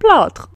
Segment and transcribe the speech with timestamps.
[0.00, 0.48] plâtre.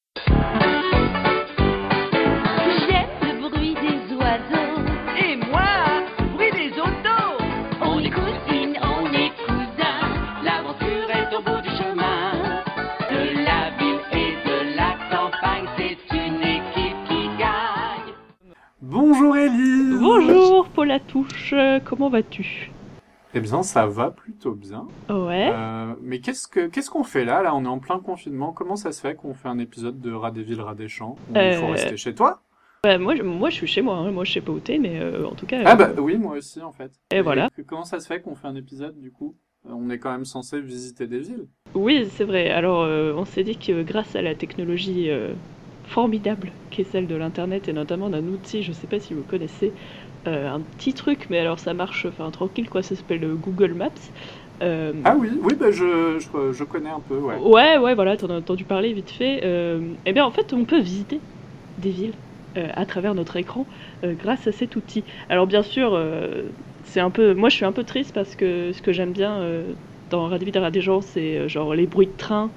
[2.89, 4.80] J'aime le bruit des oiseaux.
[5.24, 5.72] Et moi,
[6.18, 7.36] le bruit des autos.
[7.83, 10.09] On est cousines, on est cousins.
[10.43, 12.32] L'aventure est au bout du chemin.
[13.11, 18.15] De la ville et de la campagne, c'est une équipe qui gagne.
[18.81, 21.55] Bonjour Ellie Bonjour Paul Touche,
[21.85, 22.73] comment vas-tu?
[23.35, 24.87] Eh bien ça va plutôt bien.
[25.09, 25.51] Ouais.
[25.53, 27.43] Euh, mais qu'est-ce que qu'est-ce qu'on fait là?
[27.43, 28.53] Là on est en plein confinement.
[28.53, 31.16] Comment ça se fait qu'on fait un épisode de Rat des villes, Rat des champs?
[31.30, 32.43] Il Euh, faut rester chez toi?
[32.84, 34.10] Bah, moi, je- moi je suis chez moi, hein.
[34.12, 35.62] moi je sais pas où t'es, mais euh, en tout cas...
[35.65, 36.93] Ah euh, bah oui moi aussi en fait.
[37.10, 37.48] Et voilà.
[37.57, 39.35] que- Comment ça se fait qu'on fait un épisode du coup?
[39.66, 41.46] Euh, On est quand même censé visiter des villes.
[41.74, 42.51] Oui, c'est vrai.
[42.51, 45.32] Alors, euh, on s'est dit que grâce à la technologie euh,
[45.87, 49.23] formidable qui est celle de l'Internet et notamment d'un outil, je sais pas si vous
[49.23, 53.37] connaissez, euh, un petit truc, mais alors ça marche, enfin tranquille quoi, ça s'appelle euh,
[53.37, 53.92] Google Maps.
[54.62, 57.41] Euh, Ah oui oui bah je je, je connais un peu ouais.
[57.41, 59.41] ouais, ouais, voilà, t'en as entendu parler vite fait.
[59.45, 61.23] Euh, eh bien, en fait, on peut visiter
[61.79, 62.15] des villes
[62.56, 63.66] euh, à travers notre écran
[64.04, 65.04] euh, grâce à cet outil.
[65.28, 66.50] Alors, bien sûr, euh,
[66.82, 69.40] c'est un peu, moi, je suis un peu triste parce que ce que j'aime bien
[69.40, 69.74] euh,
[70.10, 72.52] dans Radio des gens, c'est euh, genre les bruits de train.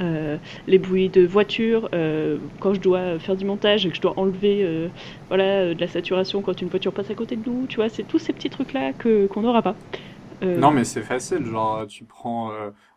[0.00, 4.00] Euh, les bruits de voiture, euh, quand je dois faire du montage et que je
[4.00, 4.88] dois enlever euh,
[5.28, 8.04] voilà, de la saturation quand une voiture passe à côté de nous, tu vois, c'est
[8.04, 9.74] tous ces petits trucs-là qu'on n'aura pas.
[10.42, 12.50] Non mais c'est facile genre tu prends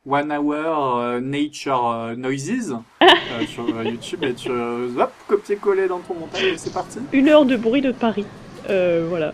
[0.07, 2.77] One Hour Nature Noises
[3.47, 6.99] sur YouTube et tu hop copier-coller dans ton montage et c'est parti.
[7.11, 8.25] une heure de bruit de Paris,
[8.69, 9.33] voilà,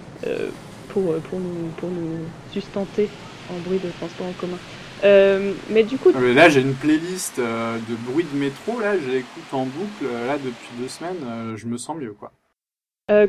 [0.87, 3.09] pour, pour, nous, pour nous sustenter
[3.51, 4.57] en bruit de transport en commun.
[5.03, 8.79] Euh, mais du coup, Ah, mais Là, j'ai une playlist euh, de bruit de métro.
[8.79, 10.03] Là, je l'écoute en boucle.
[10.05, 12.31] euh, Là, depuis deux semaines, euh, je me sens mieux, quoi.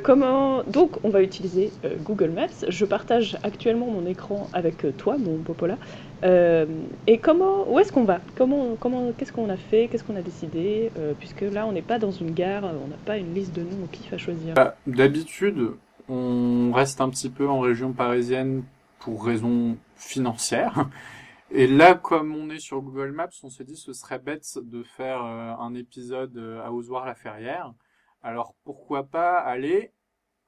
[0.02, 1.70] comment donc on va utiliser
[2.04, 2.66] Google Maps.
[2.68, 5.78] Je partage actuellement mon écran avec toi, mon Popola.
[6.22, 8.20] Et comment, où est-ce qu'on va?
[8.36, 9.88] Comment, comment, qu'est-ce qu'on a fait?
[9.90, 10.90] Qu'est-ce qu'on a décidé?
[11.18, 13.84] Puisque là, on n'est pas dans une gare, on n'a pas une liste de noms
[13.84, 14.52] au pif à choisir.
[14.54, 15.70] Bah, D'habitude,
[16.10, 18.62] on reste un petit peu en région parisienne
[18.98, 20.86] pour raisons financières.
[21.52, 24.82] Et là, comme on est sur Google Maps, on se dit ce serait bête de
[24.82, 27.72] faire euh, un épisode euh, à Ozoir-la-Ferrière.
[28.22, 29.92] Alors, pourquoi pas aller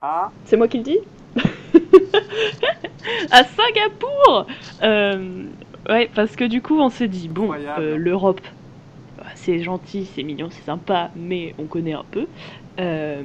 [0.00, 0.30] à...
[0.44, 0.98] C'est moi qui le dis
[3.30, 4.46] À Singapour
[4.82, 5.46] Euh,
[5.88, 8.40] Ouais, parce que du coup, on s'est dit, bon, euh, l'Europe,
[9.18, 12.26] bah, c'est gentil, c'est mignon, c'est sympa, mais on connaît un peu.
[12.78, 13.22] Euh,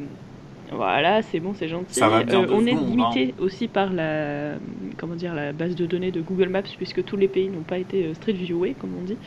[0.72, 1.94] voilà, c'est bon, c'est gentil.
[1.94, 4.56] Ça va bien Euh, on est secondes, limité aussi par la,
[4.98, 7.78] comment dire, la base de données de Google Maps, puisque tous les pays n'ont pas
[7.78, 9.18] été euh, street viewés, comme on dit.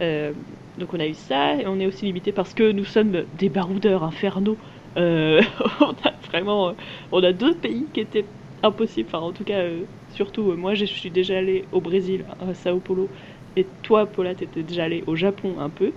[0.00, 0.32] Euh,
[0.78, 3.48] donc on a eu ça, et on est aussi limité parce que nous sommes des
[3.48, 4.56] baroudeurs infernaux.
[4.96, 5.42] Euh,
[5.80, 6.74] on a vraiment,
[7.10, 8.26] on a deux pays qui étaient
[8.62, 9.08] impossibles.
[9.08, 9.62] Enfin, en tout cas,
[10.10, 13.08] surtout moi, je suis déjà allée au Brésil, à Sao Paulo,
[13.56, 15.92] et toi, Paula, t'étais déjà allée au Japon un peu.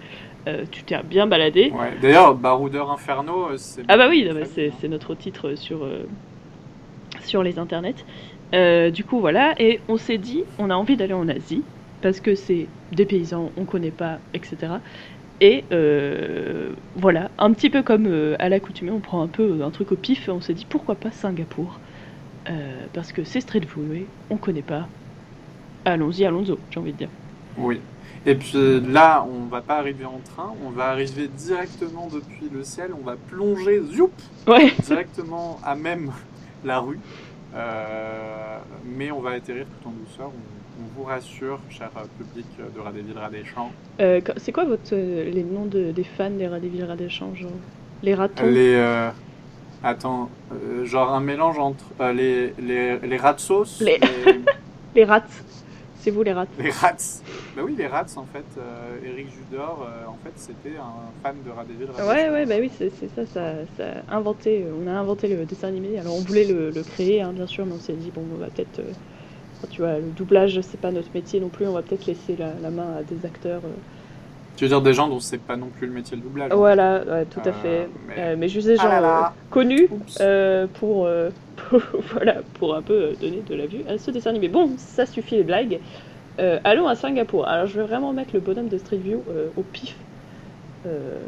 [0.47, 1.71] Euh, tu t'es bien baladé.
[1.71, 1.93] Ouais.
[2.01, 3.83] D'ailleurs, Baroudeur Inferno, euh, c'est...
[3.87, 4.75] Ah bah oui, c'est bien.
[4.79, 6.03] c'est notre titre sur, euh,
[7.21, 8.05] sur les internets.
[8.53, 11.63] Euh, du coup, voilà, et on s'est dit, on a envie d'aller en Asie,
[12.01, 14.73] parce que c'est des paysans, on connaît pas, etc.
[15.41, 15.63] Et
[16.95, 20.27] voilà, un petit peu comme à l'accoutumée, on prend un peu un truc au pif,
[20.27, 21.79] et on s'est dit, pourquoi pas Singapour?
[22.93, 24.87] Parce que c'est street food, on connaît pas.
[25.85, 27.09] Allons-y, allons-y, j'ai envie de dire.
[27.57, 27.79] Oui.
[28.27, 32.63] Et puis là, on va pas arriver en train, on va arriver directement depuis le
[32.63, 34.09] ciel, on va plonger, zoup,
[34.47, 36.11] Ouais, directement à même
[36.63, 36.99] la rue.
[37.53, 42.45] Euh, mais on va atterrir tout en douceur, on, on vous rassure, cher euh, public
[42.75, 43.71] de Radéville Radéchamps.
[44.01, 46.95] Euh, c'est quoi votre, euh, les noms de- des fans des rats des villes rats
[46.97, 47.51] des champs, genre
[48.03, 48.45] Les ratons?
[48.45, 48.73] Les.
[48.75, 49.09] euh,
[49.83, 54.41] attends, euh, genre un mélange entre euh, les, les, les rats de sauce, Les- les,
[54.95, 55.23] Les rats.
[56.05, 56.45] C'est vous les rats.
[56.59, 56.93] les rats.
[57.57, 58.45] Bah oui, les rats en fait.
[58.59, 60.93] Euh, Eric Judor, euh, en fait, c'était un
[61.23, 62.07] fan de Radéchamps.
[62.07, 65.43] Ouais, ouais, bah oui, c'est ça, ça, ça a inventé, euh, on a inventé le
[65.45, 65.97] dessin animé.
[65.97, 68.37] Alors on voulait le, le créer, hein, bien sûr, mais on s'est dit, bon, on
[68.37, 71.81] va peut-être, euh, tu vois, le doublage, c'est pas notre métier non plus, on va
[71.81, 73.61] peut-être laisser la, la main à des acteurs.
[73.65, 73.69] euh.
[74.57, 76.55] Tu veux dire des gens dont c'est pas non plus le métier de doublage hein.
[76.55, 77.89] Voilà, ouais, tout à Euh, fait.
[78.07, 79.19] mais- Euh, mais juste des Ah gens là là.
[79.25, 79.89] euh, connus
[80.21, 81.29] euh, pour, euh,
[82.13, 84.47] voilà, pour un peu euh, donner de la vue à ce dessin animé.
[84.47, 85.79] Bon, ça suffit les blagues.
[86.39, 87.47] Euh, allons à Singapour.
[87.47, 89.95] Alors je vais vraiment mettre le bonhomme de Street View euh, au pif.
[90.85, 91.19] Euh,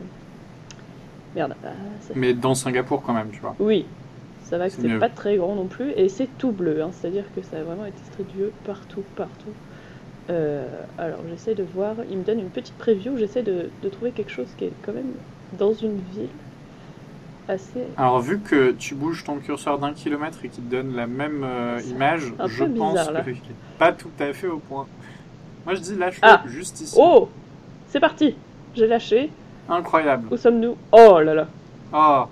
[1.36, 1.56] Merde.
[1.64, 1.70] ah,
[2.02, 3.56] ça Mais dans Singapour quand même, tu vois.
[3.60, 3.86] Oui,
[4.44, 7.26] ça va que C'est pas très grand non plus, et c'est tout bleu, hein, c'est-à-dire
[7.36, 9.54] que ça a vraiment été Street View partout, partout.
[10.30, 10.66] Euh,
[10.98, 14.32] alors j'essaie de voir, il me donne une petite preview, j'essaie de, de trouver quelque
[14.32, 15.14] chose qui est quand même
[15.58, 16.28] dans une ville
[17.48, 17.84] assez...
[17.98, 21.44] Alors vu que tu bouges ton curseur d'un kilomètre et qu'il te donne la même
[21.44, 23.40] euh, image, je pense qu'il n'est
[23.80, 24.86] pas tout à fait au point.
[25.68, 26.44] Moi je dis lâche-le Ah.
[26.48, 26.96] juste ici.
[26.98, 27.28] Oh
[27.90, 28.36] C'est parti
[28.74, 29.30] J'ai lâché.
[29.68, 30.30] Incroyable.
[30.32, 30.78] Où sommes-nous?
[30.94, 31.48] Oh là là
[31.92, 32.30] Ah,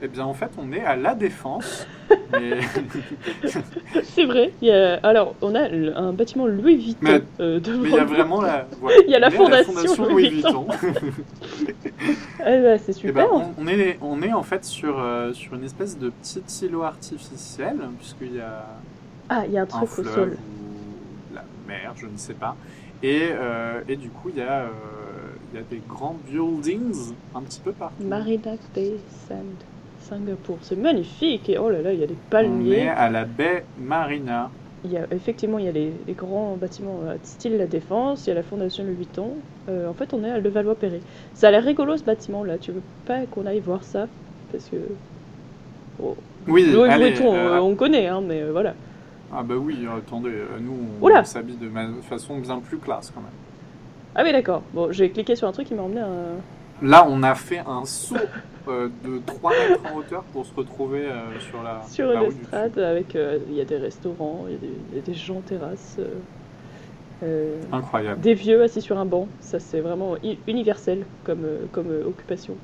[0.00, 1.86] eh bien en fait, on est à la défense.
[2.32, 2.60] mais...
[4.04, 4.54] C'est vrai.
[4.62, 4.94] Il y a...
[5.02, 8.40] Alors, on a un bâtiment Louis Vuitton Mais- euh, devant mais il y a vraiment
[8.40, 8.66] la.
[8.80, 10.66] voilà, Il y a la fondation Louis Vuitton.
[12.40, 13.12] Ah bah, c'est Eh super.
[13.12, 16.40] ben, on, on est, on est en fait sur, euh, sur une espèce de petit
[16.64, 18.64] îlot artificiel, puisqu'il y a
[19.28, 20.38] Ah, il y a un un truc au sol.
[21.68, 22.56] Mer, je ne sais pas.
[23.02, 24.68] Et, euh, et du coup, il y, a, euh,
[25.52, 28.02] il y a des grands buildings un petit peu partout.
[28.02, 28.94] Marina Bay
[29.28, 29.44] Sand,
[30.00, 30.58] Singapour.
[30.62, 31.48] C'est magnifique.
[31.48, 32.88] Et oh là là, il y a des On est palmiers.
[32.88, 34.50] à la baie Marina.
[34.84, 38.26] Il y a, effectivement, il y a les, les grands bâtiments euh, style la Défense,
[38.26, 39.30] il y a la Fondation Louis Vuitton.
[39.68, 41.00] Euh, en fait, on est à Levallois-Perret.
[41.34, 42.58] Ça a l'air rigolo ce bâtiment-là.
[42.58, 44.06] Tu veux pas qu'on aille voir ça?
[44.52, 44.76] Parce que.
[46.02, 46.16] Oh,
[46.46, 47.10] Oui, Louis allez.
[47.10, 48.74] Vuitton, on connaît, hein, mais voilà.
[49.32, 51.70] Ah bah oui, attendez, euh, nous on, s'habille de
[52.02, 53.30] façon bien plus classe quand même.
[54.14, 54.62] Ah oui, d'accord.
[54.72, 56.36] Bon, j'ai cliqué sur un truc qui m'a emmené à un.
[56.80, 58.16] Là, on a fait un saut
[58.68, 62.78] euh, de 3 mètres en hauteur pour se retrouver euh, sur la, sur une estrade
[62.78, 63.16] avec.
[63.16, 65.36] euh, Il y a des restaurants, il y, a des- il y a des gens
[65.36, 65.96] en terrasse.
[65.96, 66.06] Sud.
[67.72, 68.20] Incroyable.
[68.20, 70.14] Des vieux assis sur un banc, ça c'est vraiment
[70.46, 72.54] universel comme, comme occupation.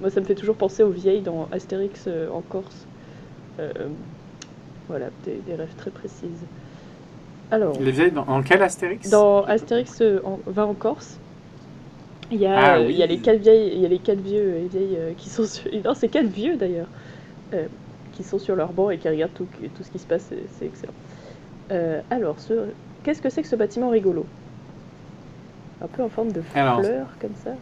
[0.00, 2.86] Moi ça me fait toujours penser aux vieilles dans Astérix en Corse.
[4.90, 6.48] Euh, voilà, des, des rêves très précises.
[7.50, 11.22] Alors, Les vieilles, dans, dans quel Astérix dans Astérix euh, en- va en Corse,
[12.30, 13.06] il y, a, Ah euh, il y a oui.
[13.06, 15.70] les quatre vieilles, il y a les quatre vieux et vieilles euh, qui sont sur...
[15.84, 16.90] Non, c'est quatre vieux d'ailleurs,
[17.54, 17.68] euh,
[18.12, 20.66] qui sont sur leur banc et qui regardent tout, tout ce qui se passe, c'est
[20.66, 20.94] excellent.
[21.72, 22.74] Euh, alors, ce...
[23.02, 24.30] qu'est-ce que c'est que ce bâtiment rigolo?
[25.80, 26.82] Un peu en forme de Alors.
[26.82, 27.56] fleur, comme ça?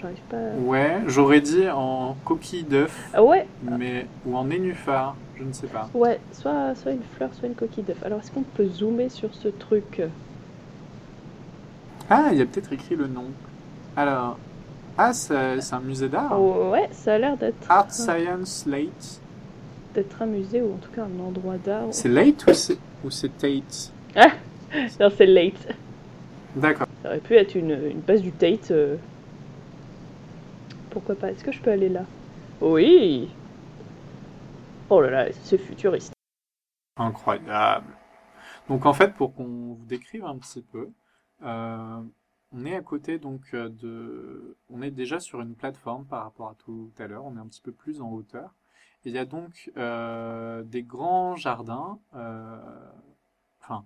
[0.00, 0.54] J'arrive pas à...
[0.58, 5.66] Ouais, j'aurais dit en coquille d'œuf, Ah ouais, mais ou en nénuphar, je ne sais
[5.66, 5.90] pas.
[5.94, 8.02] ouais, soit, soit une fleur, soit une coquille d'œuf.
[8.04, 10.02] Alors, est-ce qu'on peut zoomer sur ce truc?
[12.08, 13.24] Ah, il y a peut-être écrit le nom.
[13.96, 14.38] Alors,
[14.96, 16.32] ah, c'est un musée d'art.
[16.40, 19.20] Oh, Ouais, ça a l'air d'être Art Science Late.
[19.94, 21.88] d'être un musée ou en tout cas un endroit d'art.
[21.90, 22.46] C'est Late
[23.04, 23.92] ou c'est Tate?
[25.00, 25.74] Non, c'est late.
[26.56, 26.86] D'accord.
[27.02, 28.70] Ça aurait pu être une, une base du Tate.
[28.72, 28.96] euh.
[30.96, 32.06] Pourquoi pas Est-ce que je peux aller là?
[32.62, 33.28] Oui
[34.88, 36.14] Oh là là, c'est futuriste.
[36.96, 37.92] Incroyable.
[38.70, 40.88] Donc en fait, pour qu'on vous décrive un petit peu,
[41.42, 42.00] euh,
[42.50, 46.48] on est à côté donc euh, de, on est déjà sur une plateforme par rapport
[46.48, 47.26] à tout à l'heure.
[47.26, 48.54] On est un petit peu plus en hauteur.
[49.04, 52.56] Il y a donc euh, des grands jardins, euh,
[53.60, 53.84] enfin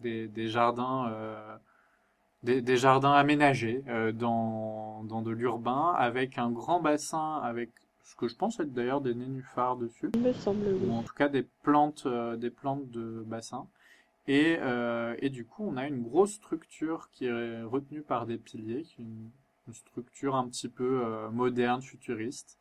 [0.00, 1.56] des, des jardins, euh,
[2.42, 7.70] des, des jardins aménagés euh, dans dans de l'urbain avec un grand bassin avec
[8.04, 10.88] ce que je pense être d'ailleurs des nénuphars dessus Il me semble, oui.
[10.88, 13.66] ou en tout cas des plantes, euh, des plantes de bassin.
[14.28, 18.38] Et, euh, et du coup, on a une grosse structure qui est retenue par des
[18.38, 19.30] piliers, qui est une,
[19.68, 22.58] une structure un petit peu euh, moderne, futuriste,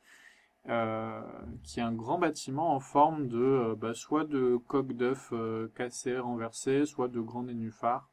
[0.69, 1.21] euh,
[1.63, 5.33] qui est un grand bâtiment en forme de euh, bah, soit de coque d'œuf
[5.75, 8.10] cassée, renversée, soit de grands nénuphars.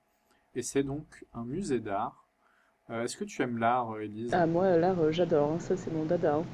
[0.55, 2.29] Et c'est donc un musée d'art.
[2.91, 4.33] Euh, Est-ce que tu aimes l'art, euh, Élise?
[4.33, 5.53] Ah, moi, l'art, euh, j'adore.
[5.53, 5.59] hein.
[5.61, 6.37] Ça, c'est mon dada.
[6.37, 6.45] hein.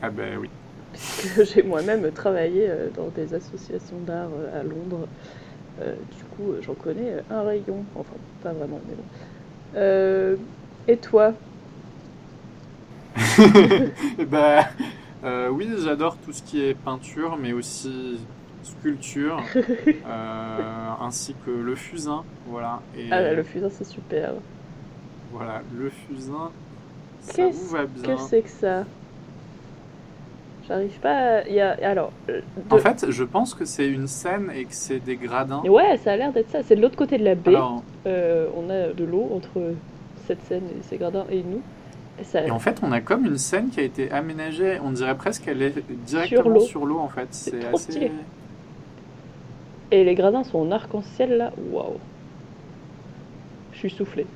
[0.00, 0.50] Ah ben oui.
[1.44, 5.08] J'ai moi-même travaillé euh, dans des associations d'art euh, à Londres.
[5.82, 7.84] Euh, du coup, euh, j'en connais euh, un rayon.
[7.96, 9.04] Enfin, pas vraiment, mais bon.
[9.76, 10.36] Euh,
[10.88, 11.34] et toi?
[14.30, 14.66] Ben,
[15.24, 18.28] euh, oui, j'adore tout ce qui est peinture, mais aussi
[18.64, 20.60] sculpture, euh,
[21.00, 22.80] ainsi que le fusain, voilà.
[22.96, 24.32] Et Ah, le fusain, c'est super.
[25.32, 26.50] voilà, le fusain,
[27.20, 28.14] ça vous va bien.
[28.16, 28.84] Que c'est que ça?
[30.66, 31.46] J'arrive pas à...
[31.46, 31.76] Il y a...
[31.82, 32.10] Alors...
[32.30, 32.40] euh,
[32.70, 35.60] En fait, je pense que c'est une scène et que c'est des gradins.
[35.62, 36.62] Ouais, ça a l'air d'être ça.
[36.62, 37.50] C'est de l'autre côté de la baie.
[37.54, 39.74] Alors, Euh, on a de l'eau entre
[40.26, 41.60] cette scène et ces gradins et nous.
[42.18, 42.46] Et ça...
[42.46, 44.78] et en fait, on a comme une scène qui a été aménagée.
[44.82, 45.74] On dirait presque qu'elle est
[46.06, 47.28] directement sur l'eau, en fait.
[47.32, 47.92] C'est assez.
[47.92, 48.12] stylé.
[49.90, 51.52] Et les gradins sont en arc-en-ciel là.
[51.70, 51.98] Waouh.
[53.72, 54.26] Je suis soufflée.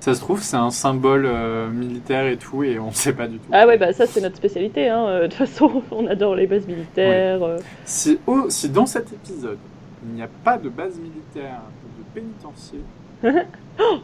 [0.00, 3.38] Ça se trouve, c'est un symbole euh, militaire et tout, et on sait pas du
[3.38, 3.48] tout.
[3.52, 4.88] Ah ouais, bah ça c'est notre spécialité.
[4.88, 5.06] Hein.
[5.06, 7.42] Euh, De toute façon, on adore les bases militaires.
[7.42, 7.58] euh.
[7.84, 9.58] Si, oh, si dans cet épisode,
[10.04, 12.80] il n'y a pas de base militaire ou de pénitencier,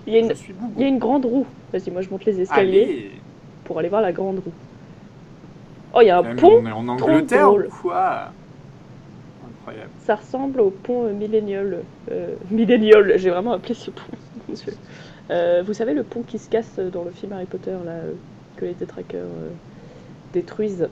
[0.06, 0.28] Il, y a une...
[0.28, 0.72] je suis boubou.
[0.76, 1.46] il y a une grande roue.
[1.72, 3.10] Vas-y, moi je monte les escaliers Allez
[3.64, 4.52] pour aller voir la grande roue.
[5.92, 6.60] Oh, il y a un mais pont.
[6.62, 8.30] On est en Angleterre ou quoi?
[9.68, 9.90] Incroyable.
[10.00, 11.78] Ça ressemble au pont euh, Millennial.
[12.10, 14.02] Euh, Millennial, j'ai vraiment appelé ce pont.
[14.48, 14.74] Mon Dieu.
[15.30, 18.12] Euh, vous savez le pont qui se casse dans le film Harry Potter là, euh,
[18.56, 19.50] que les détraqueurs euh,
[20.32, 20.88] détruisent?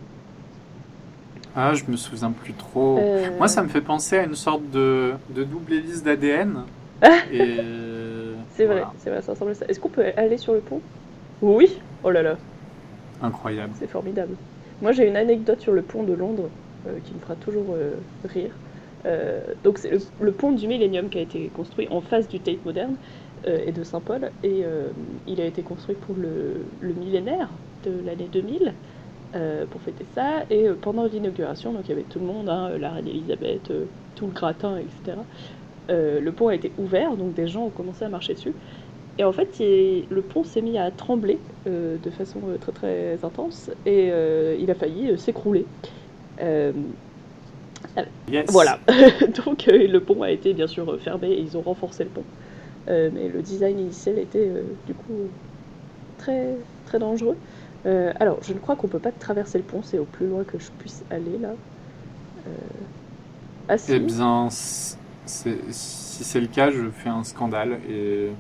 [1.54, 2.98] Ah, je me souviens plus trop.
[2.98, 6.64] Euh, Moi, ça me fait penser à une sorte de, de double hélice d'ADN.
[7.32, 7.56] Et
[8.50, 9.64] C'est vrai, c'est vrai, ça ressemble à ça.
[9.66, 10.80] Est-ce qu'on peut aller sur le pont?
[11.40, 12.36] Oui Oh là là,
[13.22, 13.72] Incroyable.
[13.78, 14.34] c'est formidable.
[14.82, 16.48] Moi, j'ai une anecdote sur le pont de Londres
[16.86, 17.92] euh, qui me fera toujours euh,
[18.28, 18.50] rire.
[19.04, 22.64] Euh, donc, c'est le, pont du Millennium qui a été construit en face du Tate
[22.64, 22.96] moderne
[23.46, 24.30] euh, et de Saint-Paul.
[24.42, 24.88] Et euh,
[25.26, 27.48] il a été construit pour le, millénaire
[27.84, 28.72] de l'année 2000
[29.34, 30.44] euh, pour fêter ça.
[30.50, 33.72] Et pendant l'inauguration, donc il y avait tout le monde, hein, la reine Elisabeth,
[34.16, 35.18] tout le gratin, etc.
[35.88, 38.54] Le pont a été ouvert, donc des gens ont commencé à marcher dessus.
[39.18, 44.10] Et en fait, le pont s'est mis à trembler de façon très très intense et
[44.58, 45.64] il a failli s'écrouler.
[47.98, 48.46] Euh, Yes.
[48.50, 48.78] voilà.
[49.46, 52.24] Donc euh, le pont a été bien sûr fermé et ils ont renforcé le pont.
[52.88, 55.28] Euh, mais le design initial était euh, du coup
[56.18, 56.54] très
[56.86, 57.36] très dangereux.
[58.18, 60.58] Alors, je ne crois qu'on peut pas traverser le pont, c'est au plus loin que
[60.58, 61.50] je puisse aller là.
[63.68, 63.92] Ah si.
[63.92, 64.98] Eh bien, c'est-
[65.70, 67.78] si c'est le cas, je fais un scandale.
[67.90, 68.30] Et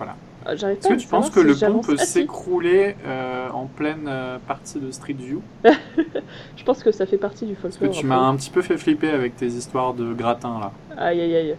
[0.00, 0.16] Ah,
[0.54, 4.38] J'arrive est-ce que tu penses que si le pont peut s'écrouler euh, en pleine euh,
[4.46, 5.40] partie de Street View?
[5.64, 8.00] Je pense que ça fait partie du Parce que folklore.
[8.00, 10.72] tu m'as un petit peu fait flipper avec tes histoires de gratin là.
[10.96, 11.56] Aïe aïe aïe.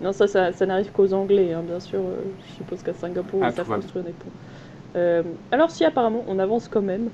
[0.00, 1.98] Non, ça, ça, ça n'arrive qu'aux Anglais, hein, bien sûr.
[2.00, 2.16] euh,
[2.48, 4.30] je suppose qu'à Singapour, Ah, ils savent construire des ponts.
[4.96, 5.22] Euh,
[5.52, 7.10] alors, si apparemment on avance quand même,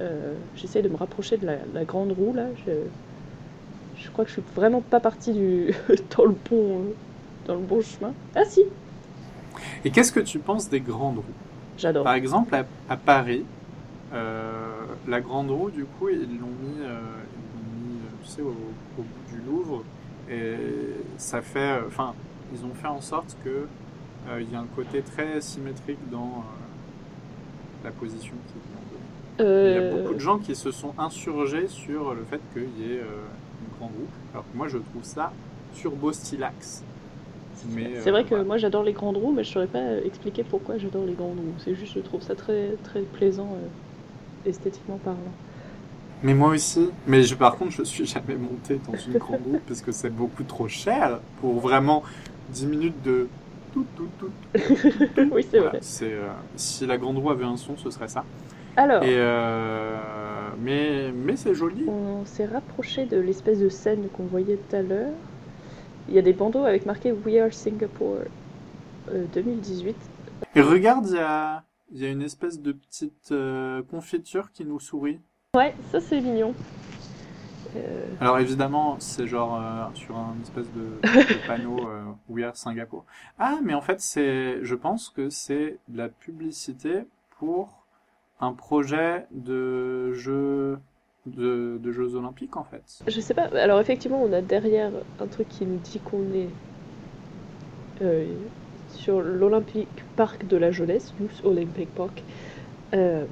[0.00, 2.44] euh, j'essaie de me rapprocher de la, la grande roue là.
[2.66, 2.72] Je,
[3.96, 5.74] je crois que je suis vraiment pas partie du
[6.16, 6.78] dans le euh,
[7.46, 8.12] dans le bon chemin.
[8.34, 8.62] Ah si,
[9.84, 11.24] Et qu'est-ce que tu penses des grandes roues?
[11.78, 12.04] J'adore.
[12.04, 13.44] Par exemple, à, à Paris,
[14.12, 14.72] euh,
[15.08, 17.00] la grande roue, du coup, ils l'ont mis, euh,
[17.82, 18.48] mis, euh, tu sais, au,
[18.98, 19.82] au bout du Louvre,
[20.30, 20.56] et
[21.18, 22.14] ça fait, euh, enfin,
[22.54, 23.66] ils ont fait en sorte que
[24.40, 26.44] il y a un côté très symétrique dans
[27.84, 29.68] la position qu'ils ont donnée.
[29.68, 32.92] Il y a beaucoup de gens qui se sont insurgés sur le fait qu'il y
[32.92, 35.30] ait une grande roue, alors que moi je trouve ça
[35.74, 36.82] turbo stylax.
[37.62, 40.44] Mais, C'est euh, vrai que moi j'adore les grandes roues, mais je saurais pas expliquer
[40.44, 41.54] pourquoi j'adore les grandes roues.
[41.58, 43.68] C'est juste, je trouve ça très très plaisant euh,
[44.44, 45.38] esthétiquement parlant.
[46.22, 46.90] Mais moi aussi.
[47.06, 50.10] Mais je, par contre, je suis jamais monté dans une grande roue parce que c'est
[50.10, 52.02] beaucoup trop cher pour vraiment
[52.48, 53.28] 10 minutes de
[53.72, 54.32] tout, tout, tout.
[55.30, 55.80] oui, c'est Voilà, vrai.
[55.80, 58.24] c'est, euh, si la grande roue avait un son, ce serait ça.
[58.76, 61.84] Alors, Et euh, mais mais c'est joli.
[61.86, 65.14] On s'est rapproché de l'espèce de scène qu'on voyait tout à l'heure.
[66.08, 68.24] Il y a des bandeaux avec marqué We are Singapore
[69.10, 69.96] euh, 2018.
[70.54, 74.80] Et regarde, il y a y a une espèce de petite euh, confiture qui nous
[74.80, 75.20] sourit.
[75.54, 76.54] Ouais, ça c'est mignon.
[77.76, 82.56] Euh, Alors évidemment, c'est genre euh, sur un espèce de, de panneau euh, We are
[82.56, 83.04] Singapour.
[83.38, 87.04] Ah, mais en fait, c'est, je pense que c'est de la publicité
[87.38, 87.84] pour
[88.40, 90.78] un projet de jeux
[91.26, 93.00] de, de jeux olympiques en fait.
[93.06, 94.90] je sais pas, alors effectivement, on a derrière
[95.20, 96.48] un truc qui nous dit qu'on est
[98.02, 98.26] euh,
[98.90, 102.22] sur l'Olympic Park de la jeunesse, Youth Olympic Park.
[102.94, 103.24] Euh,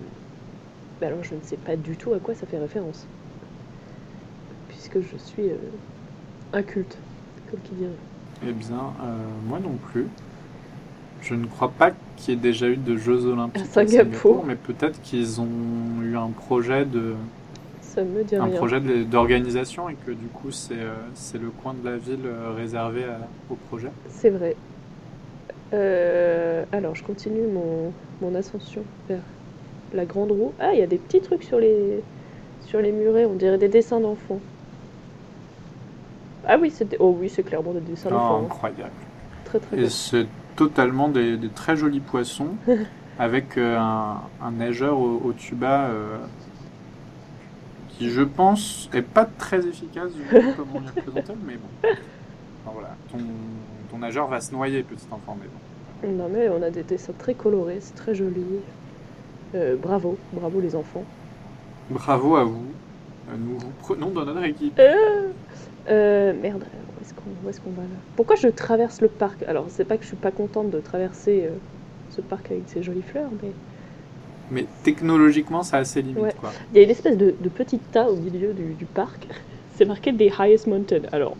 [1.01, 3.07] mais alors je ne sais pas du tout à quoi ça fait référence.
[4.69, 5.57] Puisque je suis euh,
[6.53, 6.97] inculte,
[7.51, 7.91] comme qui dirait.
[8.49, 10.07] Eh bien, euh, moi non plus.
[11.21, 14.45] Je ne crois pas qu'il y ait déjà eu de Jeux Olympiques À Singapour.
[14.45, 15.47] mais peut-être qu'ils ont
[16.03, 17.15] eu un projet de
[17.95, 18.57] Ça me dit un rien.
[18.57, 20.95] projet d'organisation et que du coup c'est euh,
[21.35, 23.19] le coin de la ville euh, réservé à-
[23.51, 23.91] au projet.
[24.09, 24.57] C'est vrai.
[25.75, 29.21] Euh, alors, je continue mon, mon ascension vers
[29.95, 30.53] la grande roue.
[30.61, 32.03] Ah, il y a des petits trucs sur les,
[32.67, 34.41] sur les murets, on dirait des dessins d'enfants.
[36.47, 38.39] Ah oui, c'est oh oui, c'est clairement des dessins Oh, d'enfants.
[38.41, 38.45] hein.
[38.47, 38.91] incroyable.
[39.45, 42.49] Très très Et c'est totalement des, des très jolis poissons
[43.19, 46.17] avec euh, un, un nageur au, au tuba euh,
[48.03, 50.25] qui, je pense, est pas très efficace vu
[50.57, 51.89] comment on est représenté, mais bon.
[52.65, 53.19] Enfin, voilà, ton,
[53.91, 55.59] ton nageur va se noyer, petit enfant, mais bon.
[56.17, 58.45] Non mais on a des dessins très colorés, c'est très joli.
[59.55, 61.05] Euh, bravo, bravo les enfants.
[61.91, 62.65] Bravo à vous.
[63.31, 64.77] Euh, Nous vous prenons dans notre équipe.
[64.81, 65.29] Euh,
[65.89, 67.89] euh, merde, où est-ce qu'on où est-ce qu'on va là?
[68.17, 69.45] Pourquoi je traverse le parc?
[69.45, 71.51] Alors, c'est pas que je suis pas contente de traverser euh,
[72.11, 73.53] ce parc avec ses jolies fleurs, mais
[74.53, 76.35] Mais technologiquement, c'est assez limite, Ouais.
[76.39, 76.51] quoi.
[76.73, 79.27] il y a une espèce de, de petit tas au milieu du, du parc.
[79.77, 81.01] C'est marqué des highest mountain.
[81.13, 81.35] Alors,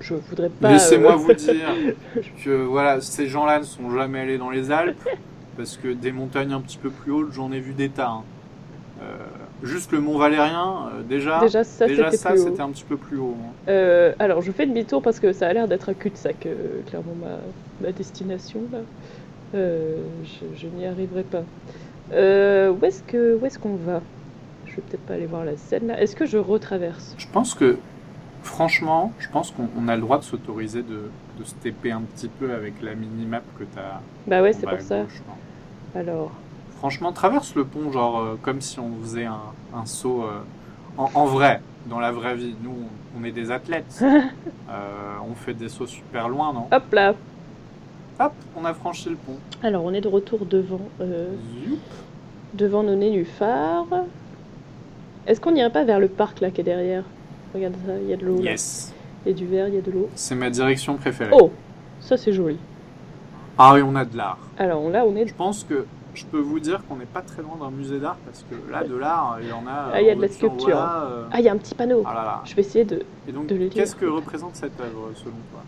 [0.00, 0.70] je voudrais pas.
[0.72, 1.74] Laissez-moi euh, vous dire
[2.44, 5.02] que voilà, ces gens-là ne sont jamais allés dans les Alpes
[5.56, 8.08] parce que des montagnes un petit peu plus hautes, j'en ai vu des tas.
[8.10, 8.22] hein.
[9.02, 9.16] Euh,
[9.62, 13.16] juste le Mont Valérien, euh, déjà, Déjà, ça, déjà c'était ça, un petit peu plus
[13.16, 13.36] haut.
[13.40, 13.52] hein.
[13.68, 16.46] Euh, alors, je fais demi-tour parce que ça a l'air d'être un cul-de-sac,
[16.86, 17.38] clairement, ma,
[17.86, 18.78] ma destination, là.
[19.54, 21.42] Je je n'y arriverai pas.
[22.12, 24.00] Euh, où est-ce que où est-ce qu'on va?
[24.66, 26.00] Je vais peut-être pas aller voir la scène, là.
[26.00, 27.14] Est-ce que je retraverse?
[27.18, 27.78] Je pense que
[28.42, 32.02] franchement, je pense qu'on on a le droit de s'autoriser de, de se taper un
[32.02, 35.02] petit peu avec la mini-map que t'as Bah ouais, c'est pour ça.
[35.02, 35.22] gauche,
[35.94, 36.30] Alors,
[36.78, 39.40] Franchement, traverse le pont, genre, euh, comme si on faisait un,
[39.74, 40.40] un saut euh,
[40.96, 42.54] en, en vrai, dans la vraie vie.
[42.62, 44.02] Nous, on, on est des athlètes.
[45.30, 46.68] On fait des sauts super loin, non?
[46.72, 47.14] Hop là.
[48.20, 49.36] Hop, on a franchi le pont.
[49.62, 51.28] Alors, on est de retour devant, euh,
[52.54, 53.86] devant nos nénuphars.
[55.26, 57.04] Est-ce qu'on n'irait pas vers le parc là qui est derrière?
[57.54, 58.38] Regarde ça, il y a de l'eau.
[58.40, 58.92] Yes.
[59.24, 60.08] Il y a du verre, il y a de l'eau.
[60.14, 61.30] C'est ma direction préférée.
[61.32, 61.52] Oh
[62.00, 62.58] Ça c'est joli.
[63.56, 64.38] Ah oui, on a de l'art.
[64.58, 65.26] Alors là, on est.
[65.26, 68.16] Je pense que je peux vous dire qu'on n'est pas très loin d'un musée d'art
[68.24, 69.90] parce que là, de l'art, il y en a.
[69.92, 70.66] Ah, il y a on de la sculpture.
[70.66, 72.02] voilà, euh, Ah, il y a un petit panneau.
[72.06, 72.42] Ah là là.
[72.44, 73.02] Je vais essayer de.
[73.28, 75.62] Et donc, qu'est-ce que représente cette œuvre selon toi?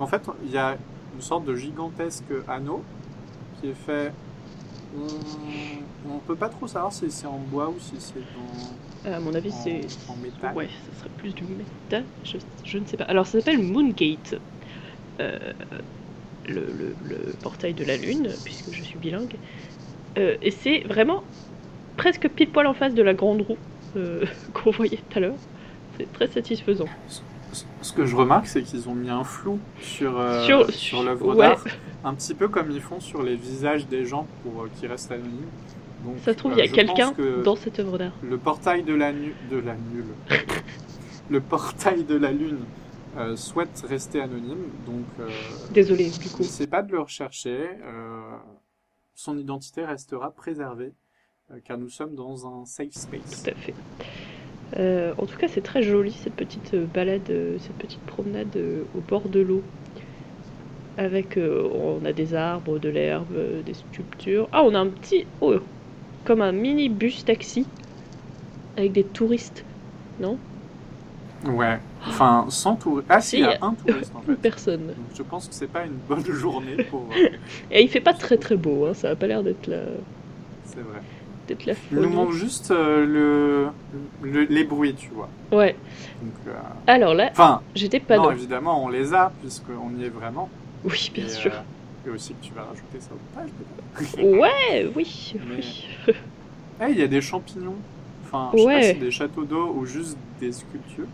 [0.00, 0.76] En fait, il y a
[1.14, 2.82] une sorte de gigantesque anneau
[3.60, 4.12] qui est fait.
[4.96, 8.20] On, on peut pas trop savoir si c'est en bois ou si c'est
[9.08, 9.80] en, À mon avis, c'est.
[10.10, 10.54] en métal.
[10.54, 12.04] Ouais, ça serait plus du métal.
[12.24, 13.04] Je, je ne sais pas.
[13.04, 14.34] Alors, ça s'appelle Moongate.
[15.20, 15.38] Euh,
[16.48, 19.36] le, le- le portail de la lune, puisque je suis bilingue.
[20.18, 21.22] Euh, et c'est vraiment
[21.96, 23.56] presque pile poil en face de la grande roue
[23.96, 25.36] euh, qu'on voyait tout à l'heure.
[25.98, 26.88] C'est très satisfaisant.
[27.52, 31.34] Ce- que je remarque, c'est qu'ils ont mis un flou sur, euh, Sur- sur, l'œuvre
[31.34, 31.48] ouais.
[31.48, 31.62] d'art,
[32.04, 35.12] un petit peu comme ils font sur les visages des gens pour euh, qu'ils restent
[35.12, 35.46] anonymes.
[36.04, 37.12] Donc, Ça se trouve, euh, il y a quelqu'un
[37.44, 38.12] dans cette œuvre d'art.
[38.22, 40.06] Le portail de la, nu- de la nulle.
[41.30, 42.60] le portail de la lune
[43.18, 45.04] euh, souhaite rester anonyme, donc
[45.72, 46.42] Désolé, du coup.
[46.42, 47.68] c'est pas de le rechercher.
[49.14, 50.92] son identité restera préservée,
[51.64, 53.42] car nous sommes dans un safe space.
[53.44, 53.74] Tout à fait.
[54.78, 58.56] Euh, en tout cas, c'est très joli cette petite euh, balade, euh, cette petite promenade
[58.96, 59.62] au bord de l'eau.
[60.98, 64.48] Avec, euh, on a des arbres, de l'herbe, des sculptures.
[64.52, 65.54] Ah, on a un petit, oh,
[66.24, 67.66] comme un mini bus taxi
[68.76, 69.64] avec des touristes.
[70.20, 70.38] Non?
[71.44, 73.06] Ouais, enfin, sans touriste.
[73.10, 74.40] Ah si, il y a un touriste en Plus fait.
[74.40, 74.86] personne.
[74.88, 77.08] Donc, je pense que c'est pas une bonne journée pour.
[77.70, 78.86] Et il fait pas très très beau.
[78.86, 79.82] Hein, ça a pas l'air d'être la,
[80.64, 81.02] c'est vrai.
[81.66, 83.06] La Il nous manque juste euh,
[84.22, 85.28] le, le- les bruits, tu vois.
[85.52, 85.76] Ouais.
[86.22, 86.52] Donc, euh,
[86.86, 88.30] Alors là, Enfin, j'étais pas non, dans.
[88.32, 90.48] évidemment, on les a, puisqu'on y est vraiment.
[90.84, 91.52] Oui, bien Et, sûr.
[91.52, 94.24] euh, et aussi que tu vas rajouter ça au page, peut-être.
[94.38, 95.86] Ouais, oui, Mais- oui.
[96.80, 97.76] Eh, il y a des champignons.
[98.24, 98.80] Enfin, je sais Ouais.
[98.80, 101.06] pas si des châteaux d'eau ou juste des sculptures.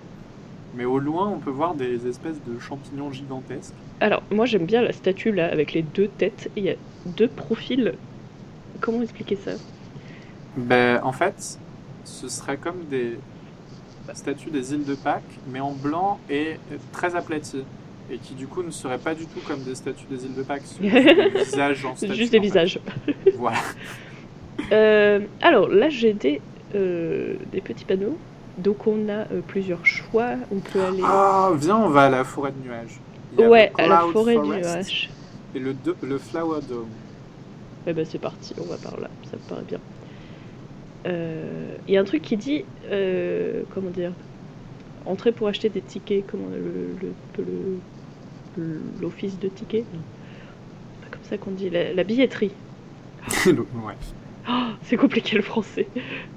[0.74, 3.74] Mais au loin, on peut voir des espèces de champignons gigantesques.
[4.00, 6.50] Alors, moi j'aime bien la statue là avec les deux têtes.
[6.56, 6.74] Il y a
[7.06, 7.94] deux profils.
[8.80, 9.52] Comment expliquer ça?
[10.58, 11.58] Ben, en fait,
[12.04, 13.18] ce serait comme des
[14.14, 16.56] statues des îles de Pâques, mais en blanc et
[16.92, 17.64] très aplaties.
[18.10, 20.42] Et qui du coup ne seraient pas du tout comme des statues des îles de
[20.42, 20.62] Pâques.
[20.80, 22.46] C'est juste des visages en statue, juste des en fait.
[22.46, 22.80] visages.
[23.36, 23.58] Voilà.
[24.72, 26.42] Euh, alors là j'ai des,
[26.74, 28.18] euh, des petits panneaux.
[28.58, 30.30] Donc on a euh, plusieurs choix.
[30.50, 31.00] On peut aller.
[31.04, 32.98] Ah, viens, on va à la forêt de nuages.
[33.32, 35.10] Il y a ouais, à la forêt du Forest nuage.
[35.54, 36.88] Et le, le Flower Dome.
[37.86, 39.78] Eh ben c'est parti, on va par là, ça me paraît bien.
[41.08, 44.12] Euh, Il y a un truc qui dit, euh, comment dire,
[45.06, 47.10] entrer pour acheter des tickets, comment le
[49.00, 49.86] l'office de tickets,
[51.00, 52.52] pas comme ça qu'on dit, la, la billetterie.
[53.46, 53.94] ouais.
[54.48, 55.86] Oh, c'est compliqué le français.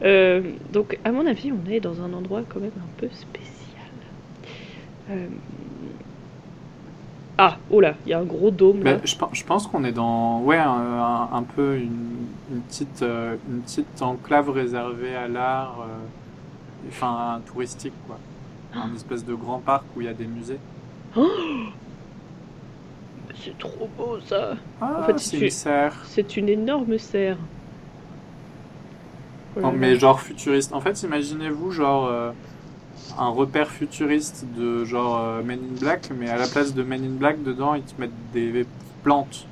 [0.03, 0.41] Euh,
[0.73, 3.89] donc à mon avis, on est dans un endroit quand même un peu spécial.
[5.10, 5.27] Euh,
[7.43, 8.97] Ah, oh là, il y a un gros dôme là.
[9.04, 13.01] Je, pen- je pense qu'on est dans ouais, un, un- un peu une, une petite,
[13.01, 18.19] euh, une petite enclave réservée à l'art, euh, enfin touristique quoi.
[18.75, 20.60] Un espèce de grand parc où il y a des musées.
[23.43, 24.54] C'est trop beau ça.
[24.80, 25.95] Ah, En fait, c'est une serre.
[26.06, 27.38] C'est une énorme serre.
[29.58, 29.77] Oh Non, là.
[29.77, 30.73] mais genre futuriste.
[30.73, 32.32] En fait, imaginez-vous genre euh,
[33.17, 37.04] un repère futuriste de genre euh, Men in Black, mais à la place de Men
[37.04, 38.65] in Black, dedans ils te mettent des
[39.04, 39.45] plantes.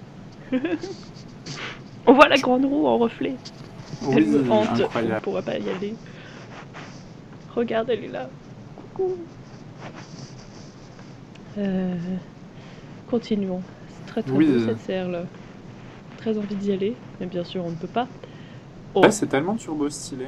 [2.06, 3.36] On voit la grande roue en reflet.
[4.12, 4.68] elle me hante.
[4.80, 5.22] On incroyable.
[5.22, 5.96] pourra pas y aller.
[7.56, 8.30] Regarde, elle est là.
[8.76, 9.16] Coucou.
[11.58, 11.96] Euh,
[13.10, 13.62] Continuons.
[13.90, 14.66] C'est très très Oui, beau euh.
[14.68, 15.24] cette serre là.
[16.18, 18.08] Très envie d'y aller, mais bien sûr on ne peut pas.
[18.94, 20.26] Oh, Ouais, c'est tellement turbo stylé.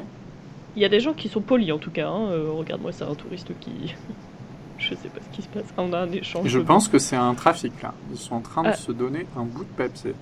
[0.76, 2.08] Il y a des gens qui sont polis en tout cas.
[2.10, 2.30] hein.
[2.32, 3.94] Euh, Regarde-moi, c'est un touriste qui.
[4.78, 5.66] Je sais pas ce qui se passe.
[5.78, 7.94] On a un échange je pense que c'est un trafic là.
[8.12, 8.74] Ils sont en train de Ah.
[8.74, 10.14] se donner un bout de papier.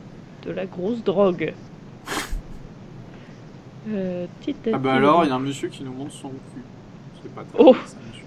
[0.46, 1.54] de la grosse drogue.
[3.90, 4.28] Euh,
[4.74, 6.62] Ah bah alors, il y a un monsieur qui nous montre son cul.
[7.24, 7.72] C'est pas très Oh.
[7.74, 8.26] bien, ça, monsieur.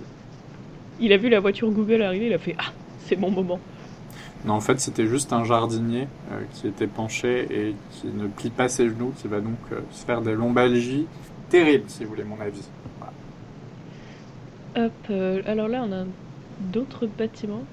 [0.99, 2.73] Il a vu la voiture Google arriver, il a fait Ah,
[3.07, 3.61] c'est mon moment.
[4.45, 8.51] Non, en fait, c'était juste un jardinier euh, qui était penché et qui ne plie
[8.51, 11.07] pas ses genoux, qui va donc euh, se faire des lombalgies
[11.53, 12.67] terribles, si vous voulez mon avis.
[12.99, 14.87] Voilà.
[14.87, 16.05] Hop, euh, alors là, on a
[16.61, 17.65] d'autres bâtiments.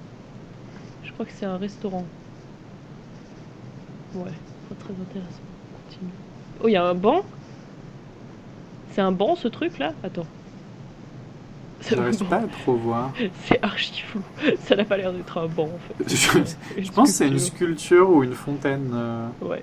[1.02, 2.04] Je crois que c'est un restaurant.
[4.14, 4.32] Ouais,
[4.68, 5.40] pas très intéressant.
[5.74, 6.10] On continue.
[6.62, 7.24] Oh, il y a un banc
[8.92, 9.92] C'est un banc ce truc là?
[10.04, 10.26] Attends.
[11.88, 12.26] J'arrive banc.
[12.26, 13.12] pas à trop voir.
[13.46, 14.20] C'est archi flou.
[14.64, 16.08] Ça n'a pas l'air d'être un banc en fait.
[16.76, 18.90] Je, je pense que c'est une sculpture ou une fontaine.
[18.92, 19.28] euh.
[19.40, 19.62] Ouais.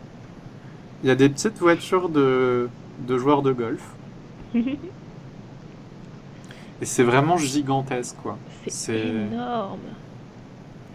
[1.03, 2.69] Il y a des petites voitures de,
[3.08, 3.84] de joueurs de golf.
[6.81, 8.38] Et c'est vraiment gigantesque, quoi.
[8.67, 9.79] c'est énorme.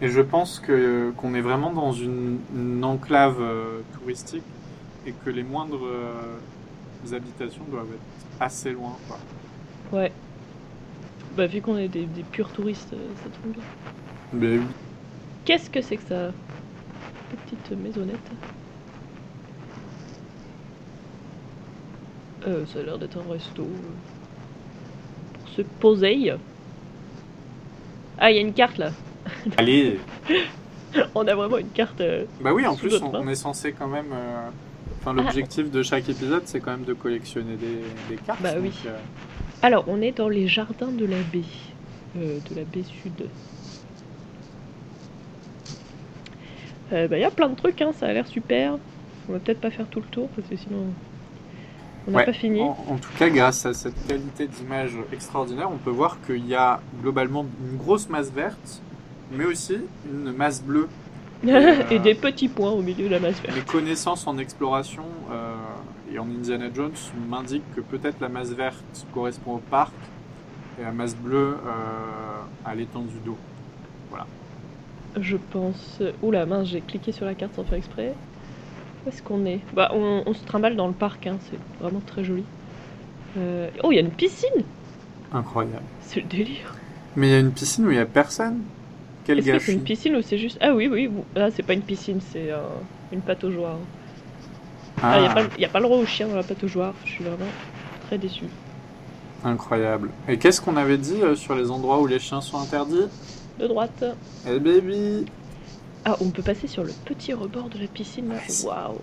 [0.01, 4.43] Et je pense que qu'on est vraiment dans une, une enclave euh, touristique
[5.05, 9.19] et que les moindres euh, habitations doivent être assez loin, quoi.
[9.91, 10.11] Ouais.
[11.37, 13.63] Bah, vu qu'on est des, des purs touristes, euh, ça tombe bien.
[14.33, 14.65] Mais oui.
[15.45, 16.31] Qu'est-ce que c'est que ça
[17.45, 18.31] Petite maisonnette?
[22.47, 23.61] Euh, ça a l'air d'être un resto.
[23.63, 23.65] euh,
[25.39, 26.33] Pour se poser.
[28.17, 28.91] Ah, il y a une carte là.
[29.57, 29.99] Allez
[31.15, 32.01] On a vraiment une carte.
[32.01, 34.11] euh, Bah oui, en plus, on, est censé quand même...
[34.13, 34.49] euh,
[34.99, 38.41] Enfin, l'objectif de chaque épisode, c'est quand même de collectionner des, des cartes.
[38.41, 38.69] Bah oui.
[38.69, 38.97] donc, euh,
[39.61, 41.41] Alors, on est dans les jardins de la baie.
[42.17, 43.27] Euh, de la baie sud.
[46.91, 48.77] Euh, bah, il y a plein de trucs, hein, ça a l'air super.
[49.27, 50.85] On va peut-être pas faire tout le tour parce que sinon
[52.07, 52.25] on n'a Ouais.
[52.25, 52.61] pas fini.
[52.61, 56.55] En, en tout cas, grâce à cette qualité d'image extraordinaire, on peut voir qu'il y
[56.55, 58.81] a globalement une grosse masse verte,
[59.31, 59.77] mais aussi
[60.11, 60.87] une masse bleue.
[61.47, 63.55] euh, Et des petits points au milieu de la masse verte.
[63.55, 65.55] Mes connaissances en exploration euh,
[66.13, 66.93] et en Indiana Jones
[67.29, 69.91] m'indiquent que peut-être la masse verte correspond au parc
[70.79, 73.37] et la masse bleue euh, à l'étendue d'eau.
[75.19, 76.01] Je pense.
[76.23, 78.15] Oula, mince, j'ai cliqué sur la carte sans faire exprès.
[79.05, 79.59] Où est-ce qu'on est?
[79.73, 82.43] Bah, on, on se trimballe dans le parc, hein, c'est vraiment très joli.
[83.37, 84.63] Euh, Oh, il y a une piscine
[85.33, 85.81] Incroyable.
[86.01, 86.75] C'est le délire.
[87.15, 88.61] Mais il y a une piscine où il n'y a personne?
[89.25, 90.57] Quel Est-ce que c'est une piscine ou c'est juste.
[90.61, 92.59] Ah oui, oui, ah, c'est pas une piscine, c'est euh,
[93.11, 93.79] une pâte aux joie.
[95.01, 96.93] Ah, il Ah, n'y a, pas le droit aux chiens dans la joie.
[97.05, 97.49] Je suis vraiment
[98.07, 98.45] très déçue.
[99.43, 100.09] incroyable.
[100.27, 103.07] Et qu'est-ce qu'on avait dit euh, sur les endroits où les chiens sont interdits?
[103.59, 104.03] De droite.
[104.47, 105.25] Eh baby
[106.05, 108.33] Ah, on peut passer sur le petit rebord de la piscine
[108.65, 108.97] Waouh.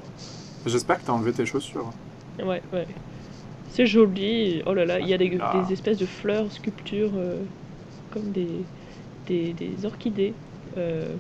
[0.66, 1.90] J'espère que t'as enlevé tes chaussures.
[2.38, 2.86] Ouais, ouais.
[3.70, 4.62] C'est joli.
[4.66, 5.62] Oh là là, il y a des, Ah.
[5.66, 7.38] des espèces de fleurs, sculptures, euh,
[8.12, 8.48] comme des,
[9.26, 10.34] des, des orchidées.
[10.76, 11.14] euh,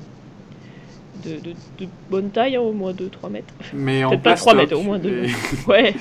[1.24, 3.52] de, de, de bonne taille, hein, au moins 2-3 mètres.
[3.74, 5.68] Mais en pas 3 plastoc, mètres, au moins 2 mais mètres.
[5.68, 5.94] Ouais.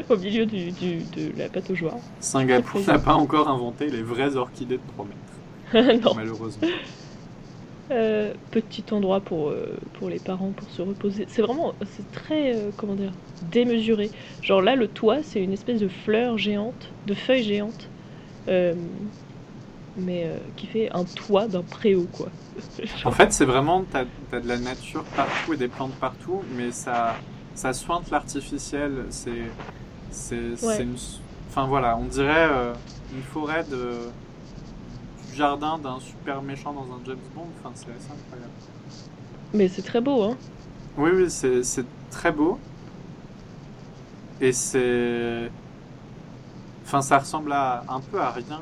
[0.08, 1.94] au milieu du, du, de la pâte aux joie.
[2.20, 5.06] Singapour n'a pas encore inventé les vraies orchidées de 3
[5.84, 6.14] mètres, non.
[6.14, 6.66] malheureusement.
[7.90, 11.24] Euh, petit endroit pour, euh, pour les parents pour se reposer.
[11.28, 13.12] C'est vraiment, c'est très, euh, comment dire,
[13.50, 14.10] démesuré.
[14.42, 17.88] Genre là, le toit, c'est une espèce de fleur géante, de feuilles géantes,
[19.96, 22.28] mais qui fait un toit d'un préau, quoi.
[23.04, 26.70] En fait, c'est vraiment, t'as as de la nature partout et des plantes partout, mais
[26.72, 27.14] ça,
[27.54, 29.06] ça sointe l'artificiel.
[29.10, 29.30] C'est,
[30.10, 30.82] c'est, Ouais.
[30.82, 30.96] une,
[31.48, 32.48] enfin voilà, on dirait
[33.14, 33.92] une forêt de
[35.38, 37.46] jardin d'un super méchant dans un James Bond.
[37.60, 38.52] Enfin, c'est assez incroyable.
[39.54, 40.36] Mais c'est très beau, hein.
[40.98, 42.58] Oui, oui, c'est, très beau.
[44.40, 45.50] Et c'est,
[46.84, 48.60] enfin, ça ressemble à un peu à rien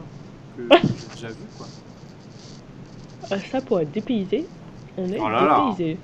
[0.57, 1.67] que j'ai déjà vu, quoi.
[3.31, 4.47] Ah, Ça, pour être dépaysé,
[4.97, 5.65] on est Oh là là.
[5.71, 5.99] dépaysé.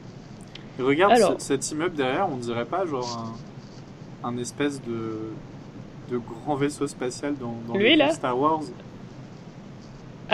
[0.78, 1.34] Et regarde Alors.
[1.38, 3.34] ce- cet immeuble derrière, on dirait pas genre
[4.24, 5.32] un, un espèce de,
[6.10, 8.60] de grand vaisseau spatial dans, dans Lui, les là films Star Wars.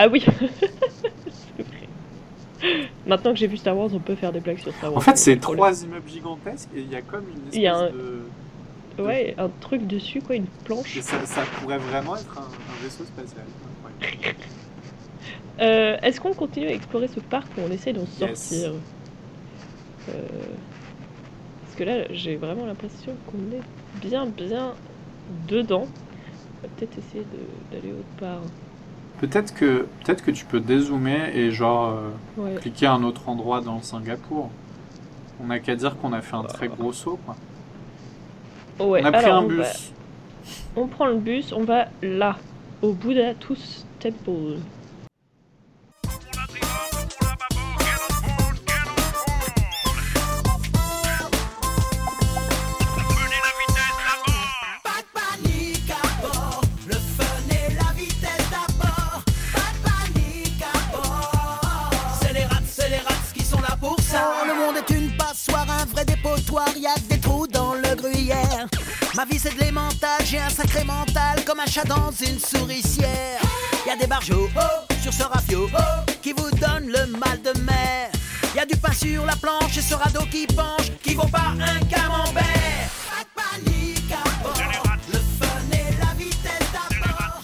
[0.01, 0.25] Ah oui.
[3.05, 4.97] Maintenant que j'ai vu Star Wars, on peut faire des blagues sur Star Wars.
[4.97, 5.65] En fait, c'est problème.
[5.65, 8.21] trois immeubles gigantesques et il y a comme une espèce Il y a un- de...
[9.01, 10.97] Ouais, un truc dessus, quoi, une planche.
[10.97, 13.45] et ça, ça pourrait vraiment être un, un vaisseau spatial.
[15.61, 18.39] Euh, Est-ce qu'on continue à explorer ce parc ou on essaie d'en Yes.
[18.49, 18.71] sortir
[20.07, 20.13] Euh,
[21.65, 23.61] Parce que là, j'ai vraiment l'impression qu'on est
[23.99, 24.73] bien, bien
[25.49, 25.85] dedans.
[25.85, 27.25] On va peut-être essayer
[27.73, 28.39] d'aller autre part.
[29.19, 32.09] Peut-être que, peut-être que tu peux dézoomer et genre euh,
[32.41, 32.55] Ouais.
[32.55, 34.49] cliquer à un autre endroit dans Singapour.
[35.41, 37.19] On n'a qu'à dire qu'on a fait un très gros saut.
[37.25, 37.35] Quoi.
[38.87, 39.57] Ouais, on a pris alors, un on bus.
[39.59, 42.37] va- on prend le bus, on va là,
[42.81, 44.59] au Buddha Tooth Temple.
[65.45, 68.67] Passoire, un vrai dépotoir, y a que des trous dans le gruyère.
[69.15, 73.41] Ma vie c'est de l'émental, j'ai un sacré mental comme un chat dans une souricière.
[73.85, 77.57] Y a des barjots oh, sur ce rafio oh, qui vous donne le mal de
[77.61, 78.09] mer.
[78.55, 81.53] Y a du pain sur la planche et ce radeau qui penche qui vaut pas
[81.59, 82.89] un camembert.
[83.09, 87.41] Pas de panique à bord, le fun et la vitesse d'abord.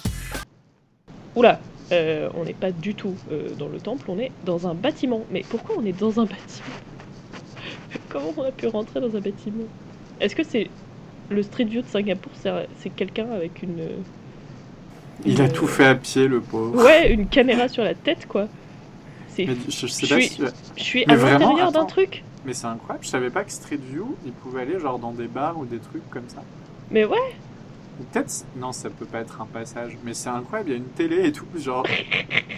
[1.35, 1.59] Oula,
[1.91, 5.23] euh, on n'est pas du tout euh, dans le temple, on est dans un bâtiment.
[5.31, 6.94] Mais pourquoi on est dans un bâtiment?
[8.15, 9.65] Comment on a pu rentrer dans un bâtiment?
[10.21, 10.69] Est-ce que c'est
[11.29, 12.31] le Street View de Singapour
[12.77, 13.89] C'est quelqu'un avec une.
[15.25, 16.81] Il a tout fait à pied, le pauvre.
[16.81, 18.47] Ouais, une caméra sur la tête, quoi.
[19.27, 19.45] C'est.
[19.45, 20.41] Mais je, je sais Je pas suis- si...
[20.77, 22.23] Je suis à l'intérieur d'un truc.
[22.45, 25.27] Mais c'est incroyable, je savais pas que Street View, il pouvait aller genre dans des
[25.27, 26.41] bars ou des trucs comme ça.
[26.91, 27.17] Mais ouais,
[27.99, 30.77] Ou Peut-être, non, ça peut pas être un passage, mais c'est incroyable, il y a
[30.77, 31.85] une télé et tout, genre.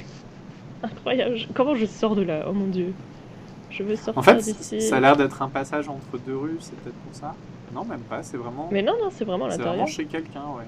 [0.84, 1.38] incroyable.
[1.56, 2.46] Comment je sors de là?
[2.48, 2.94] Oh mon dieu.
[3.70, 4.82] Je veux sortir En fait, d'ici.
[4.82, 7.36] ça a l'air d'être un passage entre deux rues, c'est peut-être pour ça.
[7.74, 8.70] Non, même pas, c'est vraiment.
[8.72, 9.76] Mais non, non, c'est vraiment à C'est l'intérieur.
[9.76, 10.64] vraiment chez quelqu'un, ouais.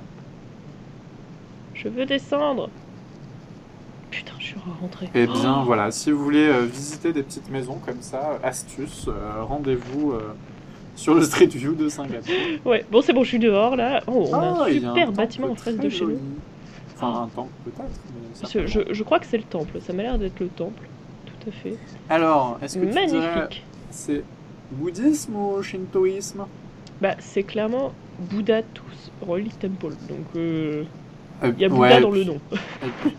[1.74, 2.70] Je veux descendre.
[4.12, 5.10] Putain, je suis rentrée.
[5.16, 9.06] Eh bien, voilà, si vous voulez euh, visiter des petites maisons comme ça, euh, astuce,
[9.08, 10.34] euh, rendez-vous euh,
[10.96, 12.34] sur le Street View de Singapour.
[12.66, 14.02] Ouais, bon, c'est bon, je suis dehors là.
[14.08, 16.16] Oh, on a Ah, un super bâtiment en face de chez joli.
[16.16, 16.20] nous.
[17.02, 18.68] Enfin, un temple peut-être.
[18.68, 20.84] je, je crois que c'est le temple, ça m'a l'air d'être le temple.
[21.52, 21.78] Tout à fait.
[22.10, 23.64] Alors, est-ce que tu dirais Magnifique.
[23.92, 24.24] c'est
[24.72, 26.46] bouddhisme ou shintoïsme?
[27.02, 29.94] Bah, c'est clairement Bouddha tous, Royal Temple.
[30.10, 30.84] Donc, euh,
[31.44, 32.40] Euh, il y a Bouddha ouais, dans le nom.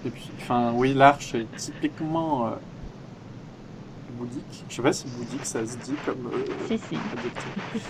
[0.04, 2.50] Et puis, enfin, oui, l'arche est typiquement euh,
[4.18, 4.64] bouddhique.
[4.68, 6.30] Je sais pas si bouddhique ça se dit comme
[6.68, 6.96] Si, si.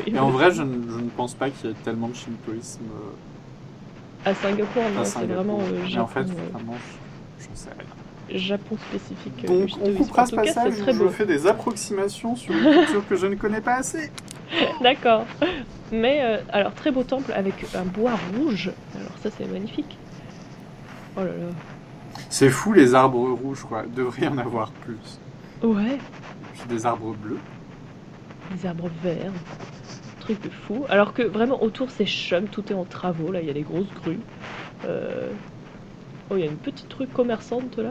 [0.07, 2.85] Et en vrai, je, ne- je ne pense pas qu'il y ait tellement de shintoïsme
[4.25, 5.59] À Singapour, non, c'est vraiment
[5.93, 6.75] Mais en fait, vraiment,
[7.39, 7.87] je- j'en sais rien.
[8.35, 9.45] Japon spécifique.
[9.47, 13.09] Donc, on coupera ce cas, passage où très je fais des approximations sur une culture
[13.09, 14.11] que je ne connais pas assez.
[14.83, 15.27] D'accord.
[15.93, 18.71] Mais, euh, alors, très beau temple avec un bois rouge.
[18.95, 19.97] Alors, ça, c'est magnifique.
[21.17, 21.53] Oh là là.
[22.29, 23.83] C'est fou les arbres rouges, quoi.
[23.87, 25.21] Il devrait y en avoir plus.
[25.63, 27.39] Ouais, Et puis des arbres bleus.
[28.55, 29.33] des arbres verts.
[30.21, 30.85] Truc de fou.
[30.89, 33.33] Alors que vraiment, autour, c'est chum, tout est en travaux.
[33.33, 34.21] Là, il y a des grosses grues.
[34.87, 35.31] Euh,
[36.31, 37.91] Oh, il y a une petite rue commerçante là.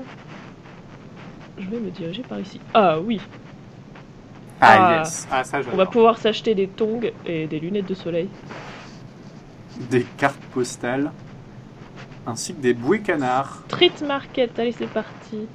[1.58, 2.60] Je vais me diriger par ici.
[2.74, 3.20] Ah oui,
[4.62, 4.98] Ah, Ah.
[5.00, 5.28] yes.
[5.32, 8.30] Ah, ça, on va pouvoir s'acheter des tongs et des lunettes de soleil.
[9.90, 11.12] Des cartes postales.
[12.28, 13.64] Ainsi que des bouées canards.
[13.68, 15.48] Street Market, allez c'est parti.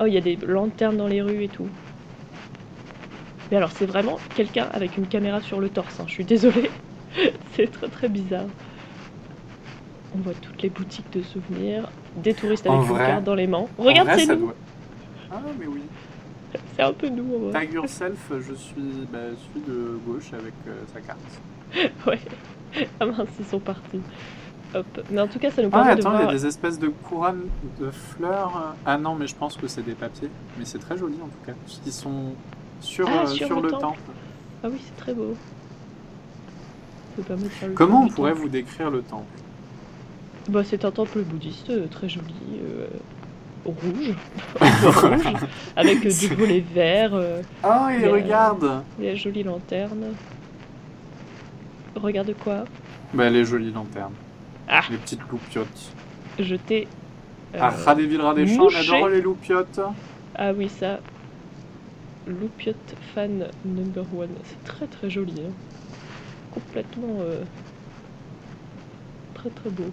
[0.00, 1.68] Oh, il y a des lanternes dans les rues et tout.
[3.50, 6.04] Mais alors c'est vraiment quelqu'un avec une caméra sur le torse, hein.
[6.06, 6.70] je suis désolée.
[7.54, 8.46] c'est très très bizarre.
[10.14, 13.46] On voit toutes les boutiques de souvenirs, des touristes avec une vrai- carte dans les
[13.46, 13.66] mains.
[13.78, 14.46] Regarde, c'est ça nous.
[14.46, 14.54] doit-
[15.30, 15.82] Ah, mais oui.
[16.76, 17.36] C'est un peu nous.
[17.36, 17.52] en vrai.
[17.52, 21.20] Tag yourself, je suis, bah, je suis de gauche avec euh, sa carte.
[22.06, 22.18] Ouais.
[23.00, 24.00] Ah mince, ils sont partis.
[24.74, 24.86] Hop.
[25.10, 26.78] Mais en tout cas, ça nous Ah, permet de attends, il y a des espèces
[26.78, 27.48] de couronnes
[27.80, 28.74] de fleurs.
[28.86, 30.28] Ah non, mais je pense que c'est des papiers.
[30.58, 31.52] Mais c'est très joli en tout cas.
[31.66, 32.32] Qui sont
[32.80, 33.82] sur, Ah, euh, sur sur le le temple.
[33.84, 34.00] temple.
[34.64, 35.34] Ah oui, c'est très beau.
[35.34, 38.42] Ça nous permet de faire le Comment on pourrait temple.
[38.42, 39.24] vous décrire le temple?
[40.50, 42.86] Bah, c'est un temple bouddhiste euh, très joli, euh,
[43.64, 44.14] rouge,
[44.60, 45.34] rouge,
[45.76, 50.14] avec euh, du volet vert, euh, Oh, et euh, regarde les jolies lanternes.
[51.94, 52.64] Regarde quoi?
[53.14, 54.14] Bah, les jolies lanternes.
[54.68, 54.82] Ah.
[54.90, 55.92] Les petites loupiottes.
[56.38, 56.88] Je t'ai.
[57.54, 58.94] euh, Ah, Radéville, Radéchamps, on mouché.
[58.96, 59.80] adore les loupiottes.
[60.34, 60.98] ah oui, ça.
[62.26, 62.74] Loupiot
[63.14, 64.28] fan number one.
[64.44, 65.34] C'est très très joli.
[65.46, 65.52] hein.
[66.52, 67.18] Complètement.
[67.20, 67.42] euh,
[69.34, 69.90] Très très beau.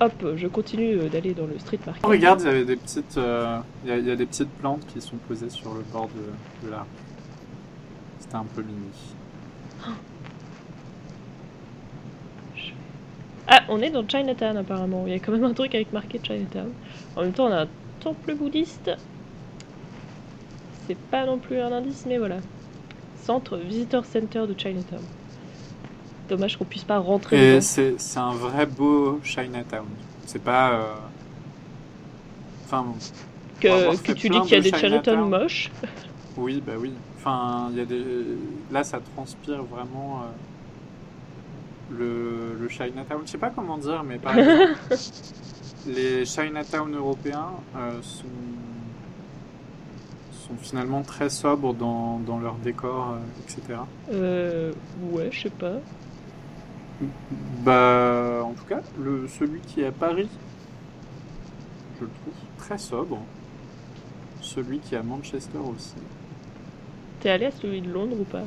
[0.00, 2.04] Hop, je continue euh, d'aller dans le street market.
[2.04, 4.54] Oh, regarde, il y avait des petites, euh, il y, a- y a des petites
[4.56, 6.88] plantes qui sont posées sur le bord de, de la rue.
[8.18, 9.16] C'était un peu mini.
[13.48, 15.06] Ah, on est dans Chinatown apparemment.
[15.06, 16.76] Il y a quand même un truc avec marqué Chinatown.
[17.16, 18.90] En même temps, on a un temple bouddhiste.
[20.86, 22.42] C'est pas non plus un indice, mais voilà.
[23.14, 25.08] Centre Visitor Center de Chinatown.
[26.28, 29.86] Dommage qu'on puisse pas rentrer c'est c'est un vrai beau Chinatown.
[30.26, 30.72] C'est pas.
[30.72, 30.94] euh,
[32.66, 32.84] Enfin,
[33.60, 35.28] Que, que tu dis qu'il y a de des Chinatown Chinatown.
[35.30, 35.70] moches.
[36.36, 36.92] oui, bah oui.
[37.16, 38.04] Enfin, il y a des.
[38.70, 43.22] Là, ça transpire vraiment euh, le, le Chinatown.
[43.24, 44.76] Je sais pas comment dire, mais par exemple,
[45.86, 48.24] les Chinatown européens euh, sont
[50.32, 53.80] sont finalement très sobres dans, dans leur décor, euh, etc.
[54.12, 54.72] Euh,
[55.10, 55.72] ouais, je sais pas.
[57.00, 60.28] Bah, en tout cas, le, celui qui est à Paris,
[61.98, 63.18] je le trouve très sobre.
[64.40, 65.94] Celui qui est à Manchester aussi.
[67.20, 68.44] T'es allé à celui de Londres ou pas?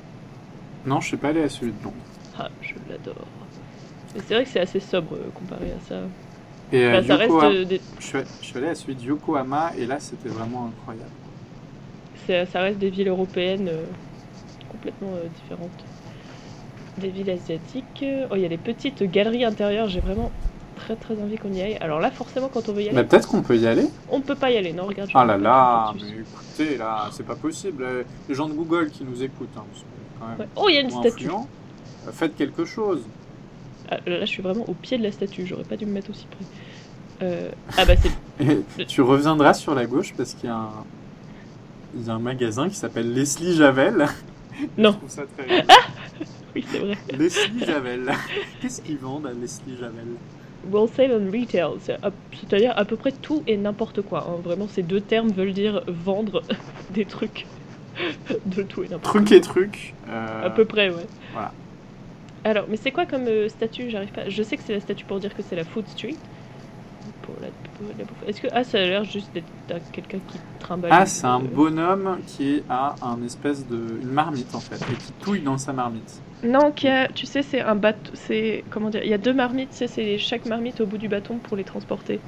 [0.85, 1.95] Non, je suis pas allé à celui de Londres.
[2.37, 3.27] Ah, je l'adore.
[4.15, 6.01] Mais c'est vrai que c'est assez sobre euh, comparé à ça.
[6.73, 9.85] Et euh, ça reste Yokohama- euh, des- je, suis, allé à celui de Yokohama et
[9.85, 11.11] là c'était vraiment incroyable.
[12.27, 13.83] ça reste des villes européennes euh,
[14.69, 15.90] complètement euh, différentes.
[17.01, 18.05] Des villes asiatiques.
[18.29, 19.89] Oh, il y a des petites galeries intérieures.
[19.89, 20.31] J'ai vraiment
[20.75, 21.77] très très envie qu'on y aille.
[21.81, 23.85] Alors là, forcément, quand on veut y aller, Mais peut-être qu'on peut y aller.
[24.09, 24.73] on peut pas y aller.
[24.73, 25.09] Non, regarde.
[25.13, 27.85] Ah là là, mais écoutez là, c'est pas possible.
[28.29, 29.85] Les gens de Google qui nous écoutent, hein, parce que
[30.19, 30.47] quand même, Ouais.
[30.55, 31.27] Oh, il y a une statue.
[31.29, 33.01] euh, faites quelque chose.
[33.89, 35.45] Ah, là, je suis vraiment au pied de la statue.
[35.45, 36.45] J'aurais pas dû me mettre aussi près.
[37.23, 37.93] Euh, Ah bah
[38.37, 40.69] c'est tu reviendras sur la gauche parce qu'il y a un,
[41.95, 44.07] il y a un magasin qui s'appelle Leslie Javel.
[44.77, 44.91] Non.
[44.93, 45.65] Je trouve ça très.
[46.55, 46.97] oui c'est vrai.
[47.17, 48.11] Leslie Javel.
[48.61, 50.07] Qu'est-ce qu'ils vendent à Leslie Javel?
[50.71, 54.27] Wholesale and retail, c'est-à-dire à peu près tout et n'importe quoi.
[54.29, 54.35] hein.
[54.43, 56.43] Vraiment, ces deux termes veulent dire vendre
[56.91, 57.47] des trucs
[58.45, 59.93] de tout et n'importe Truc et truc.
[60.07, 60.47] euh, quoi.
[60.47, 61.07] À peu près, ouais.
[61.33, 61.51] voilà.
[62.43, 63.89] Alors, mais c'est quoi comme euh, statue?
[63.89, 64.29] J'arrive pas.
[64.29, 66.15] Je sais que c'est la statue pour dire que c'est la Food Street.
[67.23, 67.47] Pour la.
[68.27, 71.39] Est-ce que ah ça a l'air juste d'être quelqu'un qui trimballe Ah, une- c'est un
[71.39, 75.73] bonhomme qui a un espèce de une marmite en fait et qui touille dans sa
[75.73, 76.21] marmite.
[76.43, 78.11] Non, qui a, tu sais, c'est un bateau.
[78.15, 79.69] C'est comment dire Il y a deux marmites.
[79.71, 82.19] tu sais, C'est chaque marmite au bout du bâton pour les transporter.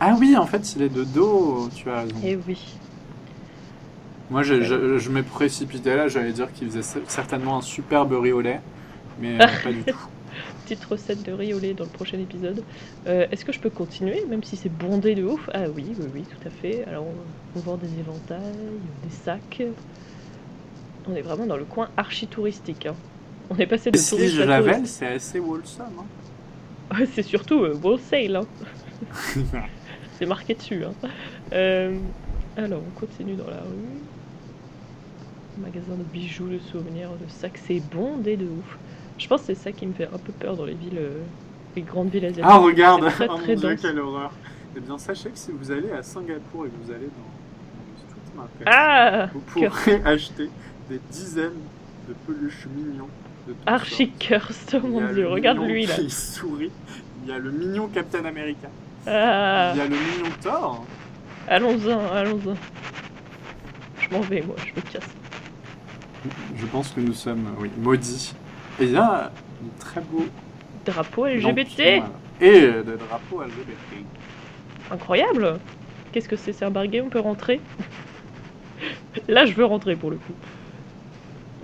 [0.00, 1.68] Ah oui, en fait, il est de dos.
[1.74, 2.16] Tu as raison.
[2.24, 2.58] Et oui.
[4.30, 6.08] Moi, je, je, je me précipitais là.
[6.08, 8.60] J'allais dire qu'il faisait cer- certainement un superbe riz au lait,
[9.20, 9.96] mais euh, pas du tout.
[10.68, 12.62] Petite recette de riz au lait dans le prochain épisode.
[13.06, 15.48] Euh, Est-ce que je peux continuer, même si c'est bondé de ouf?
[15.54, 16.84] Ah oui, oui, oui, tout à fait.
[16.84, 18.38] Alors, on, on vend des éventails,
[19.02, 19.62] des sacs.
[21.08, 22.84] On est vraiment dans le coin archi-touristique.
[22.84, 22.94] hein.
[23.48, 25.86] On est passé de Si touriste je l'avais, c'est assez wholesome.
[26.92, 26.98] hein.
[27.14, 28.36] c'est surtout euh, wholesale.
[28.36, 28.46] Hein.
[30.18, 30.82] c'est marqué dessus.
[31.54, 31.96] Euh,
[32.58, 34.02] alors, on continue dans la rue.
[35.62, 37.56] Magasin de bijoux, de souvenirs, de sacs.
[37.56, 38.76] C'est bondé de ouf.
[39.18, 41.22] Je pense que c'est ça qui me fait un peu peur dans les villes, euh,
[41.76, 42.44] les grandes villes asiatiques.
[42.48, 43.80] Ah, regarde C'est très, Oh très mon dieu, dense.
[43.82, 44.32] quelle horreur
[44.76, 47.28] Eh bien, sachez que si vous allez à Singapour et que vous allez dans
[47.84, 50.48] le street market, Ah vous pourrez acheter
[50.88, 51.50] des dizaines
[52.08, 53.08] de peluches mignons
[53.48, 54.10] de Archie.
[54.18, 55.94] Curse, oh Il mon dieu, le regarde mignon lui là.
[55.96, 56.70] qui sourit.
[57.24, 58.68] Il y a le mignon Captain America.
[59.06, 60.84] Ah, Il y a le mignon Thor.
[61.48, 62.54] allons-en, allons-en.
[64.00, 65.08] Je m'en vais, moi, je me casse.
[66.56, 68.32] Je pense que nous sommes, oui, maudits.
[68.80, 69.30] Et il y a un
[69.78, 70.24] très beau
[70.84, 72.10] Drapeau LGBT, voilà.
[72.40, 74.04] Et euh, de drapeau LGBT.
[74.90, 75.58] incroyable.
[76.12, 77.60] Qu'est-ce que c'est C'est un barguet, on peut rentrer?
[79.28, 80.32] Là, je veux rentrer pour le coup.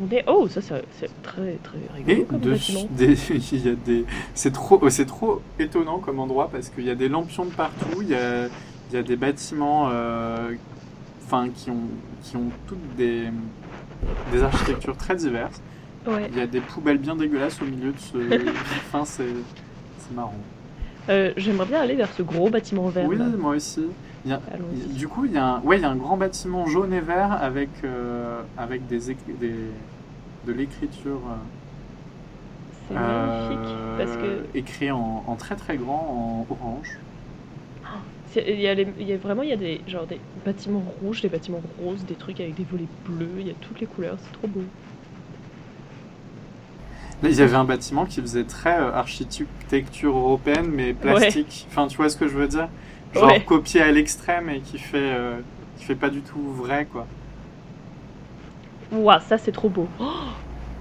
[0.02, 0.24] On est...
[0.26, 2.90] Oh, ça, ça- c'est très, très rigolo Et comme dessus, bâtiment.
[2.96, 3.14] des,
[3.52, 6.90] il y a des, c'est trop, oh, c'est trop étonnant comme endroit parce qu'il y
[6.90, 10.52] a des lampions de partout, il y a, il y a des bâtiments, euh,
[11.24, 11.88] enfin qui ont,
[12.22, 13.28] qui ont toutes des,
[14.32, 15.62] des architectures très diverses.
[16.06, 16.28] Ouais.
[16.32, 18.16] Il y a des poubelles bien dégueulasses au milieu de ce,
[18.88, 19.24] enfin c'est,
[19.98, 20.34] c'est marrant.
[21.08, 23.06] Euh, J'aimerais bien aller vers ce gros bâtiment vert.
[23.08, 23.24] Oui, là.
[23.38, 23.84] moi aussi.
[24.24, 24.92] Il y a- Allons-y.
[24.94, 27.00] du coup, il y a un, ouais, il y a un grand bâtiment jaune et
[27.00, 28.98] vert avec, euh, avec des,
[29.40, 29.54] des,
[30.46, 31.20] de l'écriture.
[31.28, 31.36] euh,
[32.88, 33.74] C'est magnifique.
[33.98, 36.98] Parce que écrit en, en très très grand en orange.
[38.30, 40.18] c'est- il y, a les- il y a vraiment il y a des, genre, des
[40.44, 43.80] bâtiments rouges, des bâtiments roses, des trucs avec des volets bleus, il y a toutes
[43.80, 44.62] les couleurs, c'est trop beau.
[47.24, 51.66] Là, il y avait un bâtiment qui faisait très euh, architecture européenne mais plastique.
[51.70, 52.68] Enfin, tu vois ce que je veux dire?
[53.14, 53.40] Genre Ouais.
[53.40, 55.38] copié à l'extrême et qui fait euh,
[55.78, 57.06] qui fait pas du tout vrai quoi.
[58.92, 59.88] Ouah, ça c'est trop beau.
[60.00, 60.04] Oh,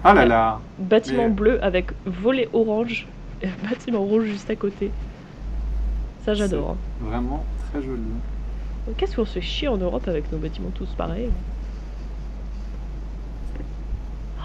[0.03, 0.59] Ah là là.
[0.79, 3.07] bâtiment Mais- bleu avec volet orange
[3.41, 4.91] et bâtiment rouge juste à côté.
[6.25, 6.71] Ça j'adore.
[6.71, 6.77] hein.
[7.07, 8.01] Vraiment très joli.
[8.97, 11.29] Qu'est-ce qu'on se fait chier en Europe avec nos bâtiments tous pareils?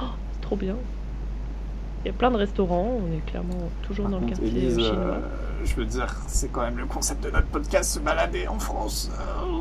[0.00, 0.76] Oh, C'est trop bien.
[2.04, 4.58] Il y a plein de restaurants, on est clairement toujours Par dans le contre, quartier
[4.58, 4.90] Élise, chinois.
[4.94, 5.18] euh,
[5.64, 9.10] je veux dire, c'est quand même le concept de notre podcast, se balader en France
[9.18, 9.58] euh,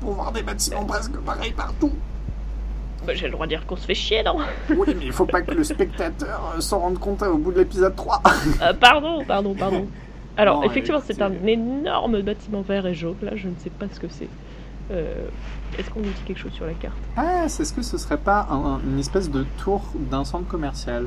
[0.00, 1.92] pour voir des bâtiments presque pareils partout.
[3.06, 4.38] Bah, J'ai le droit de dire qu'on se fait chier, non
[4.70, 7.52] Oui, mais il faut pas que le spectateur euh, s'en rende compte euh, au bout
[7.52, 8.22] de l'épisode 3.
[8.62, 9.86] Euh, Pardon, pardon, pardon.
[10.38, 13.16] Alors, Non, effectivement, c'est un énorme bâtiment vert et jaune.
[13.22, 14.28] Là, je ne sais pas ce que c'est.
[14.90, 15.28] Euh,
[15.78, 16.96] Est-ce qu'on nous dit quelque chose sur la carte?
[17.16, 20.46] Ah, c'est- est-ce que ce serait pas un- un- une espèce de tour d'un centre
[20.46, 21.06] commercial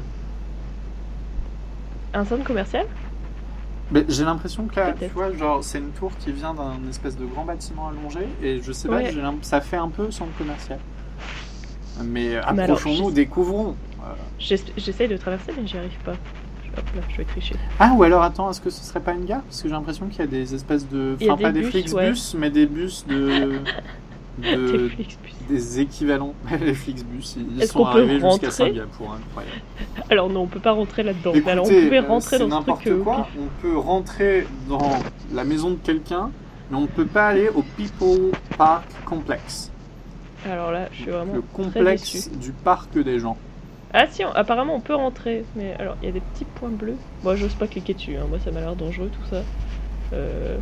[2.13, 2.85] Un centre commercial
[3.91, 7.17] Mais j'ai l'impression que là, tu vois, genre, c'est une tour qui vient d'un espèce
[7.17, 9.13] de grand bâtiment allongé, et je sais pas, Ouais.
[9.41, 10.79] ça fait un peu centre commercial.
[12.03, 13.75] Mais approchons-nous, découvrons.
[14.01, 16.13] Euh, J'es- J'essaye de traverser, mais j'y arrive pas.
[16.77, 17.55] Hop là, je vais tricher.
[17.79, 19.41] Ah, ou alors attends, est-ce que ce serait pas une gare?
[19.41, 21.17] Parce que j'ai l'impression qu'il y a des espèces de.
[21.21, 23.59] Enfin, pas des des bus, Flixbus, mais des bus de.
[24.41, 24.89] de,
[25.49, 26.33] Des équivalents.
[26.61, 29.61] les Flixbus, ils sont arrivés jusqu'à rentrer Singapour, incroyable.
[30.09, 31.33] Alors non, on peut pas rentrer là-dedans.
[31.47, 32.93] Alors on pouvait euh, rentrer dans ce n'importe truc.
[32.93, 33.27] euh, quoi.
[33.39, 34.99] On peut rentrer dans
[35.33, 36.29] la maison de quelqu'un,
[36.69, 39.71] mais on ne peut pas aller au People Park Complex,
[40.45, 43.37] Alors là, je suis vraiment le complexe du parc des gens.
[43.91, 46.69] Ah si, on- apparemment on peut rentrer, mais alors il y a des petits points
[46.69, 46.97] bleus.
[47.23, 48.25] Moi j'ose pas cliquer dessus, hein.
[48.29, 49.41] moi ça m'a l'air dangereux tout ça.
[50.13, 50.57] Euh,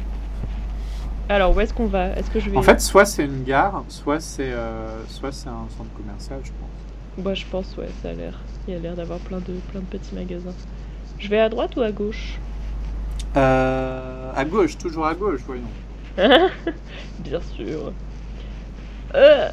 [1.29, 2.09] Alors où est-ce qu'on va?
[2.11, 2.57] Est-ce que je vais...
[2.57, 6.51] En fait, soit c'est une gare, soit c'est euh, soit c'est un centre commercial, je
[6.51, 7.23] pense.
[7.23, 8.39] Moi je pense ouais, ça a l'air.
[8.67, 10.55] Il y a l'air d'avoir plein de, plein de petits magasins.
[11.19, 12.39] Je vais à droite ou à gauche?
[13.35, 15.63] Euh, à gauche, toujours à gauche, voyons.
[17.19, 17.91] Bien sûr.
[19.15, 19.49] Euh,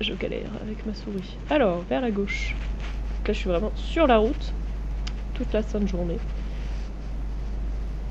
[0.00, 1.36] je galère avec ma souris.
[1.50, 2.56] Alors, vers la gauche.
[3.18, 4.52] Donc là je suis vraiment sur la route
[5.34, 6.18] toute la sainte journée.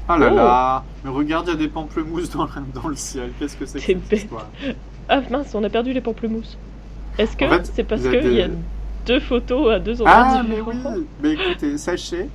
[0.09, 0.35] Ah là Oh.
[0.35, 2.51] là, mais regarde, il y a des pamplemousses dans, le-
[2.81, 3.29] dans le ciel.
[3.39, 4.47] Qu'est-ce que c'est que cette histoire
[5.07, 6.57] Ah mince, on a perdu les pamplemousses.
[7.17, 8.53] Est-ce que En fait, c'est parce il y a qu'il y a des-
[9.05, 10.75] deux photos à deux endroits Ah mais oui,
[11.21, 12.27] mais écoutez, sachez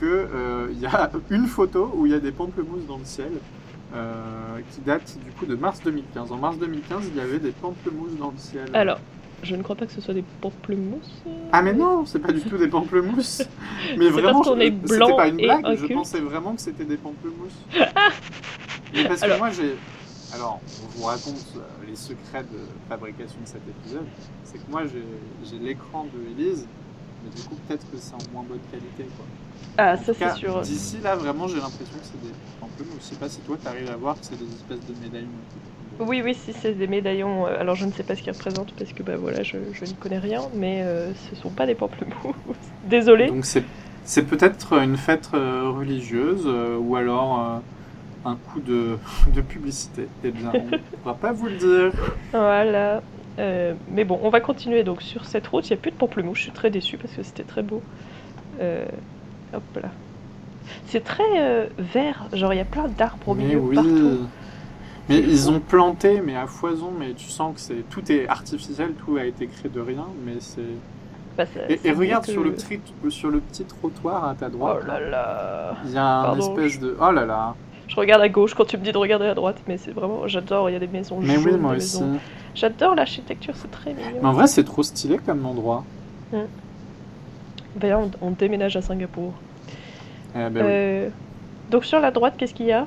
[0.00, 0.04] que
[0.34, 3.30] euh, y a une photo où il y a des pamplemousses dans le ciel
[3.94, 6.32] euh, qui date du coup de mars 2015.
[6.32, 8.64] En mars 2015, il y avait des pamplemousses dans le ciel.
[8.74, 8.98] Alors,
[9.42, 11.22] je ne crois pas que ce soit des pamplemousses.
[11.52, 13.42] Ah mais non, c'est pas du tout des pamplemousses.
[13.98, 15.76] Mais vraiment, parce qu'on je- est c'était pas une blague.
[15.76, 17.52] Je pensais vraiment que c'était des pamplemousses.
[18.94, 19.76] mais parce que Alors- moi j'ai.
[20.34, 24.06] Alors, on vous raconte euh, les secrets de fabrication de cet épisode.
[24.44, 26.66] C'est que moi j'ai l'écran de Elise,
[27.22, 29.26] mais du coup peut-être que c'est en moins bonne qualité quoi.
[29.76, 30.60] Ah, En ça c'est sûr.
[30.62, 32.96] D'ici là, vraiment, j'ai l'impression que c'est des pamplemousses.
[33.00, 35.28] Je sais pas si toi, t'arrives à voir que c'est des espèces de médaillons.
[36.06, 37.46] Oui, oui, si c'est des médaillons.
[37.46, 39.84] euh, Alors je ne sais pas ce qu'ils représentent parce que bah voilà, je, je
[39.84, 42.34] n'y connais rien, mais euh, ce sont pas des pamplemousses.
[42.86, 43.28] Désolé.
[43.28, 43.64] Donc c'est
[44.04, 48.98] c'est peut-être une fête euh, religieuse euh, ou alors euh, un coup de,
[49.34, 50.08] de publicité.
[50.24, 51.92] Eh bien, on ne pourra pas vous le dire.
[52.32, 53.02] Voilà.
[53.38, 55.68] Mais bon, on va continuer donc sur cette route.
[55.68, 56.38] Il n'y a plus de pamplemousse.
[56.38, 57.80] Je suis très déçue parce que c'était très beau.
[58.60, 59.88] Hop là.
[60.86, 62.26] C'est très vert.
[62.32, 63.74] Genre, il y a plein d'arbres au milieu oui.
[63.74, 64.18] partout.
[65.08, 68.92] Mais ils ont planté, mais à foison, mais tu sens que c'est tout est artificiel,
[69.04, 70.60] tout a été créé de rien, mais c'est.
[71.36, 74.80] Bah, Et, regarde sur le, tri- sur le petit trottoir à ta droite.
[74.82, 75.74] Oh là là.
[75.86, 76.96] Il y a un espèce de.
[77.00, 77.54] Oh là là.
[77.88, 80.26] Je regarde à gauche quand tu me dis de regarder à droite, mais c'est vraiment,
[80.28, 80.70] j'adore.
[80.70, 82.02] Il y a des maisons Mais jaunes, oui, moi aussi.
[82.02, 82.18] maisons-
[82.54, 84.24] J'adore l'architecture, c'est très Mais mignon.
[84.28, 85.84] en vrai, c'est trop stylé comme endroit.
[87.76, 89.32] Ben, on, on déménage à Singapour.
[90.34, 90.60] Eh ben oui.
[90.64, 91.08] Euh,
[91.70, 92.86] donc sur la droite, qu'est-ce qu'il y a?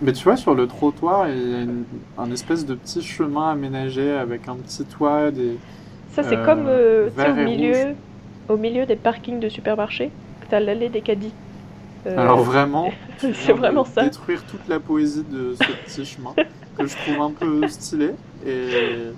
[0.00, 3.50] Mais tu vois, sur le trottoir, il y a une- un espèce de petit chemin
[3.50, 5.62] aménagé avec un petit toit, des...
[6.08, 7.96] Ça, c'est Euh, comme euh, tu vert au milieu,
[8.48, 10.16] au milieu des parkings de supermarchés,
[10.48, 11.36] t'as l'allée des caddies.
[12.06, 14.12] Euh, Alors vraiment, tu c'est vraiment ça.
[14.12, 16.38] détruire toute la poésie de ce petit chemin
[16.74, 18.16] que je trouve un peu stylé.
[18.40, 19.12] Et,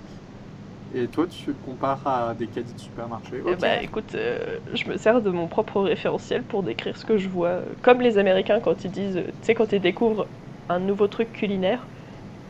[0.93, 3.43] et toi, tu compares à des caddies de supermarché.
[3.45, 3.61] Eh Ok.
[3.61, 7.29] bah écoute, euh, je me sers de mon propre référentiel pour décrire ce que je
[7.29, 7.63] vois.
[7.81, 10.29] Comme les Américains quand ils disent, euh, tu sais, quand ils découvrent
[10.69, 11.81] un nouveau truc culinaire,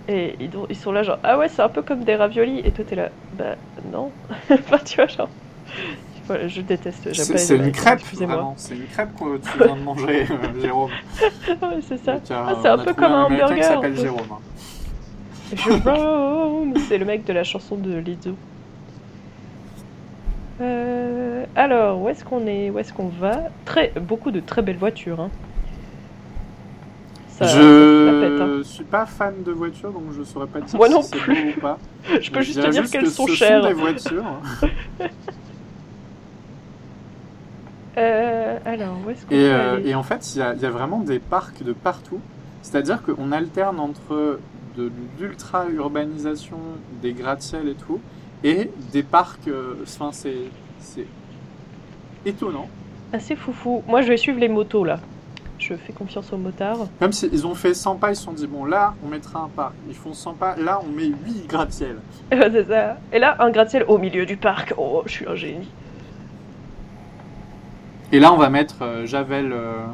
[0.09, 2.71] et ils, ils sont là genre, ah ouais, c'est un peu comme des raviolis, et
[2.71, 3.57] toi t'es là, bah
[3.93, 4.11] non.
[4.51, 5.29] enfin, tu vois, genre.
[6.27, 7.13] Voilà, je déteste.
[7.13, 8.55] C'est une crêpe, vraiment.
[8.57, 10.91] C'est une crêpe que tu viens de manger, euh, Jérôme.
[11.63, 12.17] Ouais, c'est ça.
[12.31, 13.97] Ah, c'est un peu comme un qui hamburger, s'appelle.
[13.97, 14.27] Jérôme.
[14.33, 14.39] hein.
[15.55, 18.37] Jérôme, c'est le mec de la chanson de Lizzo.
[20.61, 22.71] Euh, alors, où est-ce qu'on est?
[22.71, 23.51] Où est-ce qu'on va?
[23.65, 25.21] Très, beaucoup de très belles voitures.
[25.21, 25.31] Hein.
[27.39, 28.41] Ça, ça, ça pète.
[28.41, 28.49] hein.
[28.59, 31.35] Je suis pas fan de voitures, donc je saurais pas dire Moi si c'est plus.
[31.35, 31.79] beau ou pas.
[32.21, 33.63] Je peux juste te dire qu'elles que sont ce chères.
[33.67, 34.25] des voitures.
[37.99, 40.67] Euh, alors, où est-ce qu'on Et, euh, et en fait, il y a, il y
[40.67, 42.21] a vraiment des parcs de partout.
[42.63, 44.39] C'est-à-dire qu'on alterne entre
[44.77, 46.59] de l'ultra-urbanisation,
[47.01, 48.01] des gratte-ciel et tout,
[48.45, 49.49] et des parcs.
[49.49, 51.07] euh, Enfin, c'est
[52.27, 52.69] étonnant.
[53.13, 53.83] Assez foufou.
[53.87, 54.99] Moi, je vais suivre les motos là.
[55.59, 56.87] Je fais confiance aux motards.
[57.01, 59.49] Comme s'ils ont fait 100 pas, ils se sont dit, bon, là, on mettra un
[59.49, 59.73] parc.
[59.89, 61.97] Ils font 100 pas, là, on met 8 gratte-ciel.
[62.31, 62.99] c'est ça.
[63.13, 64.75] Et là, un gratte-ciel au milieu du parc.
[64.77, 65.69] Oh, je suis un génie.
[68.13, 69.53] Et là, on va mettre euh, Javel.
[69.53, 69.87] euh,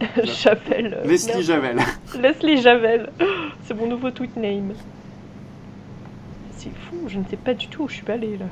[0.24, 0.94] Javel.
[0.98, 1.42] euh, Leslie merde.
[1.42, 1.78] Javel.
[2.20, 3.10] Leslie Javel.
[3.64, 4.72] C'est mon nouveau tweet name.
[6.56, 8.46] C'est fou, je ne sais pas du tout où je suis allée là.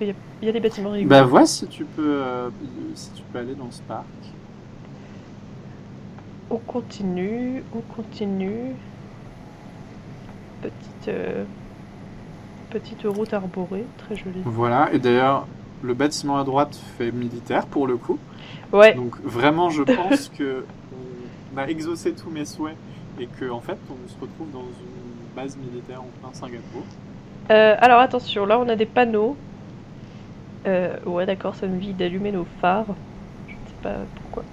[0.00, 1.08] Il y, a- il y a des bâtiments rigolos.
[1.10, 2.48] Bah, vois si tu peux, euh,
[2.94, 4.04] si tu peux aller dans ce parc.
[6.50, 8.74] On continue, on continue.
[10.62, 11.44] Petite, euh,
[12.70, 14.42] petite route arborée, très jolie.
[14.44, 15.46] Voilà, et d'ailleurs,
[15.82, 18.18] le bâtiment à droite fait militaire pour le coup.
[18.72, 20.64] Ouais, Donc vraiment, je pense que
[21.54, 22.76] on a exaucé tous mes souhaits
[23.20, 26.82] et que en fait, on se retrouve dans une base militaire en plein Singapour.
[27.50, 29.36] Euh, alors attention, là on a des panneaux.
[30.66, 32.86] Euh, ouais, d'accord, ça nous dit d'allumer nos phares.
[33.46, 34.44] Je ne sais pas pourquoi.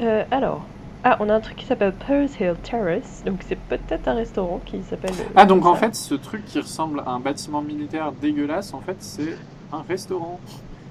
[0.00, 0.64] Euh, alors,
[1.04, 3.22] ah, on a un truc qui s'appelle Pearls Hill Terrace.
[3.24, 5.12] Donc c'est peut-être un restaurant qui s'appelle.
[5.20, 8.80] euh, Ah, donc en fait, ce truc qui ressemble à un bâtiment militaire dégueulasse, en
[8.80, 9.36] fait, c'est
[9.72, 10.40] un restaurant.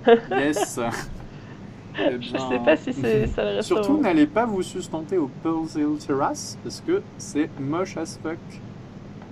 [0.31, 0.79] Yes
[1.97, 3.83] Eh Je bien, sais pas si c'est ça le restaurant.
[3.83, 8.37] Surtout, n'allez pas vous sustenter au Pearls Hill Terrace, parce que c'est moche as fuck.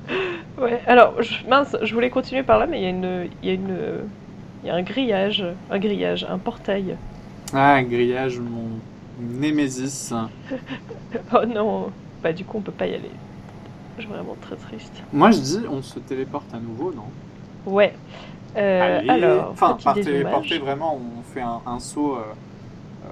[0.57, 3.29] Ouais, alors, je, mince, je voulais continuer par là, mais il y a une.
[3.43, 3.77] Il y a une.
[4.63, 6.97] Il y a un grillage, un grillage, un portail.
[7.53, 8.69] Ah, grillage, mon
[9.19, 10.13] némésis.
[11.33, 11.91] Oh non,
[12.21, 13.11] bah du coup on peut pas y aller.
[13.97, 14.93] Je suis vraiment très triste.
[15.11, 17.05] Moi, je dis, on se téléporte à nouveau, non?
[17.65, 17.93] Ouais.
[18.55, 19.09] Euh, Allez.
[19.09, 22.21] alors, enfin, par téléporter, vraiment, on fait un, un saut euh,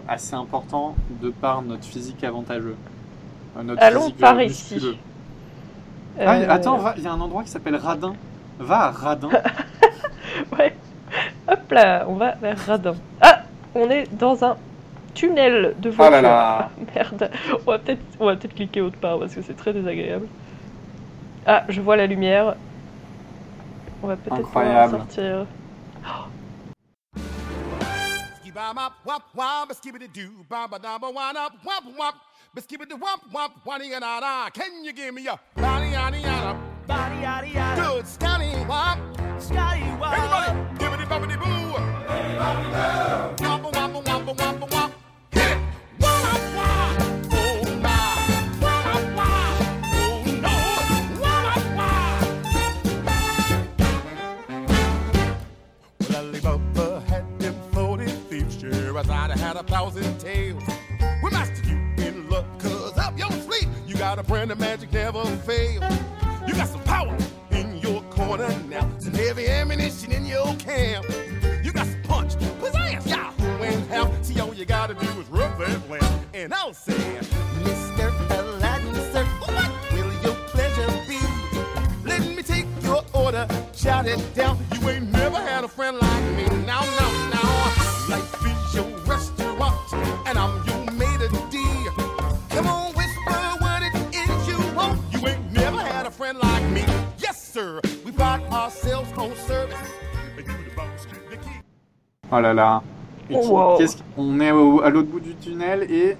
[0.07, 2.75] assez important de par notre physique avantageux.
[3.57, 4.73] Euh, notre Allons physique, par euh, ici.
[4.75, 4.95] musculeux.
[6.19, 8.13] Euh, Ah, attends, il y a un endroit qui s'appelle Radin.
[8.59, 9.29] Va à Radin.
[10.57, 10.75] Ouais.
[11.47, 12.95] Hop là, on va vers Radin.
[13.21, 13.43] Ah,
[13.73, 14.57] on est dans un
[15.15, 16.19] tunnel de voiture.
[16.19, 16.69] Oh là là.
[16.95, 17.31] Merde.
[17.65, 20.27] On va peut-être, on va peut-être cliquer autre part parce que c'est très désagréable.
[21.47, 22.55] Ah, je vois la lumière.
[24.03, 25.47] On va peut-être pouvoir sortir.
[29.05, 29.21] Wop
[59.35, 60.63] have had a thousand tails.
[61.21, 64.91] Well, master, you in luck, cause up your sleeve, you got a brand of magic
[64.93, 65.81] never fail.
[66.47, 67.15] You got some power
[67.51, 71.05] in your corner now, some heavy ammunition in your camp.
[71.63, 74.23] You got some punch, pizzazz, yahoo, and half.
[74.23, 76.25] See, all you gotta do is rub that lamp.
[76.33, 78.29] And I'll say, Mr.
[78.39, 81.19] Aladdin, sir, what will your pleasure be?
[82.07, 84.59] Let me take your order, jot it down.
[84.73, 86.04] You ain't never had a friend like
[102.35, 102.81] Oh là là.
[103.31, 103.77] Wow.
[103.77, 106.15] qu'est-ce qu'on est au- à l'autre bout du tunnel et,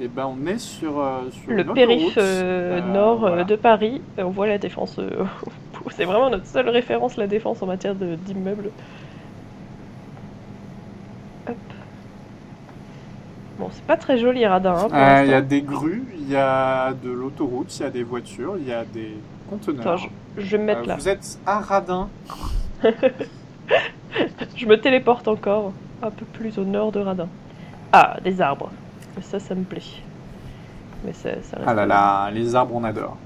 [0.00, 3.44] et ben on est sur, euh, sur Le périph euh, Euh, nord voilà.
[3.44, 4.00] de Paris.
[4.18, 4.98] On voit la défense.
[5.92, 8.70] c'est vraiment notre seule référence, la défense en matière d'immeubles.
[13.58, 14.74] Bon, c'est pas très joli Radin.
[14.74, 17.90] Hein, Euh, Il y a des grues, il y a de l'autoroute, il y a
[17.90, 19.16] des voitures, il y a des
[19.50, 19.94] conteneurs.
[19.94, 19.96] Attends,
[20.36, 20.94] je, je vais me mettre là.
[20.96, 22.08] Vous êtes à Radin.
[24.56, 27.28] Je me téléporte encore un peu plus au nord de Radin.
[27.92, 28.70] Ah, des arbres.
[29.20, 29.82] Ça, ça me plaît.
[31.04, 33.16] Mais ça, ça reste Ah là là, les arbres on adore.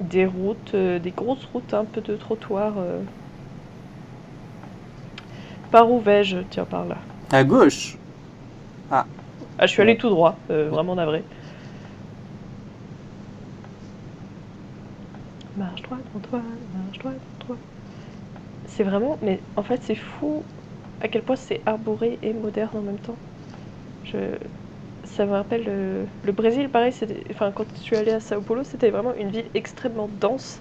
[0.00, 2.72] des routes, euh, des grosses routes, un peu de trottoir.
[2.78, 3.00] euh.
[5.70, 6.38] Par où vais-je?
[6.50, 6.96] Tiens, par là.
[7.32, 7.96] À gauche.
[8.90, 9.06] Ah,
[9.60, 11.22] je suis allé tout droit, euh, vraiment navré.
[15.56, 16.40] Marche droit devant toi,
[16.74, 17.29] marche droit devant toi.
[18.80, 20.42] C'est vraiment, mais en fait, c'est fou
[21.02, 23.16] à quel point c'est arboré et moderne en même temps.
[24.06, 24.16] Je,
[25.04, 26.90] ça me rappelle euh, le Brésil, pareil.
[27.30, 30.60] Enfin, quand je suis allée à Sao Paulo, c'était vraiment une ville extrêmement dense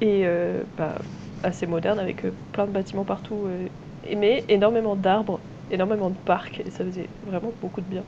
[0.00, 0.96] et euh, bah,
[1.44, 3.68] assez moderne avec euh, plein de bâtiments partout, euh,
[4.16, 5.38] mais énormément d'arbres
[5.70, 8.02] énormément de parcs et ça faisait vraiment beaucoup de bien.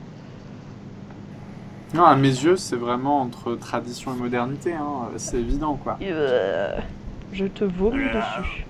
[1.93, 5.07] Non, à mes yeux, c'est vraiment entre tradition et modernité, hein.
[5.15, 5.97] c'est évident quoi.
[7.31, 8.65] Je te vomis dessus.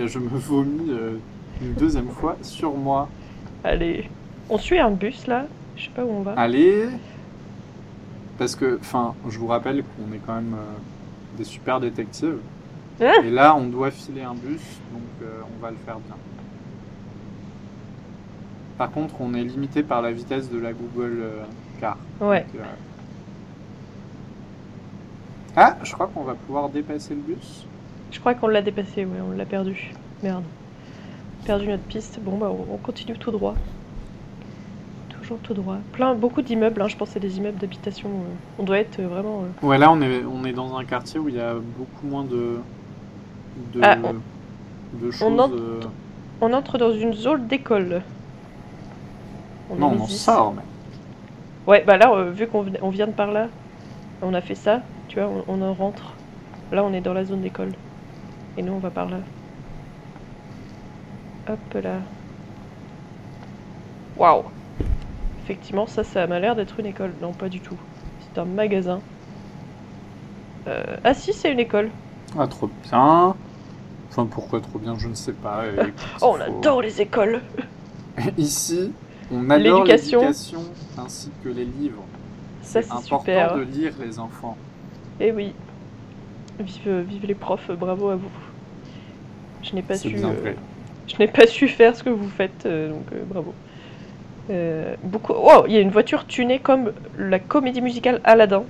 [0.00, 1.16] Et je me vomis euh,
[1.60, 3.06] une deuxième fois sur moi.
[3.62, 4.08] Allez,
[4.48, 5.44] on suit un bus là,
[5.76, 6.32] je sais pas où on va.
[6.38, 6.88] Allez
[8.38, 12.38] Parce que, enfin, je vous rappelle qu'on est quand même euh, des super détectives.
[12.98, 16.16] Ah Et là, on doit filer un bus, donc euh, on va le faire bien.
[18.78, 21.24] Par contre, on est limité par la vitesse de la Google
[21.78, 21.98] Car.
[22.22, 22.62] Ouais, Donc,
[25.56, 27.66] Ah, je crois qu'on va pouvoir dépasser le bus.
[28.10, 29.92] Je crois qu'on l'a dépassé, ouais, on l'a perdu.
[30.22, 30.44] Merde.
[31.44, 32.20] Perdu notre piste.
[32.20, 33.54] Bon bah on on continue tout droit.
[35.20, 35.78] Toujours tout droit.
[35.92, 38.08] Plein, beaucoup d'immeubles, hein, je pense c'est des immeubles d'habitation.
[38.08, 38.34] euh.
[38.58, 39.44] On doit être euh, vraiment.
[39.62, 42.06] euh, Ouais, là, on est, on est dans un quartier où il y a beaucoup
[42.06, 42.58] moins de.
[43.74, 43.96] de, Ah,
[44.94, 45.38] de choses.
[45.40, 45.80] entre- euh,
[46.40, 48.02] On entre dans une zone d'école.
[49.70, 50.62] On Non, on en sort, mais.
[51.66, 53.48] Ouais, bah là, euh, vu qu'on on vient de par là,
[54.22, 56.14] on a fait ça, tu vois, on, on en rentre.
[56.72, 57.72] Là, on est dans la zone d'école.
[58.56, 59.18] Et nous, on va par là.
[61.48, 61.98] Hop là.
[64.16, 64.44] Waouh
[65.44, 67.12] Effectivement, ça, ça m'a l'air d'être une école.
[67.22, 67.76] Non, pas du tout.
[68.20, 69.00] C'est un magasin.
[70.68, 71.90] Euh, Ah si, c'est une école.
[72.38, 73.34] Ah, trop bien.
[74.10, 75.62] Enfin, pourquoi trop bien, je ne sais pas.
[75.72, 77.40] Écoute, Oh, on faut- adore les écoles
[78.38, 78.92] Ici,
[79.32, 80.20] on adore L'éducation.
[80.20, 80.62] l'éducation
[80.98, 82.02] ainsi que les livres.
[82.62, 83.56] Ça, C'est c'est important super.
[83.56, 84.56] de lire les enfants.
[85.18, 85.54] Eh oui.
[86.60, 88.28] Vive, vive les profs, bravo à vous.
[89.62, 90.14] Je n'ai pas su.
[90.16, 90.52] euh,
[91.06, 93.54] je n'ai pas su faire ce que vous faites, euh, donc euh, bravo.
[95.04, 95.32] Beaucoup.
[95.32, 98.64] Wow, il y a une voiture tunée comme la comédie musicale Aladdin.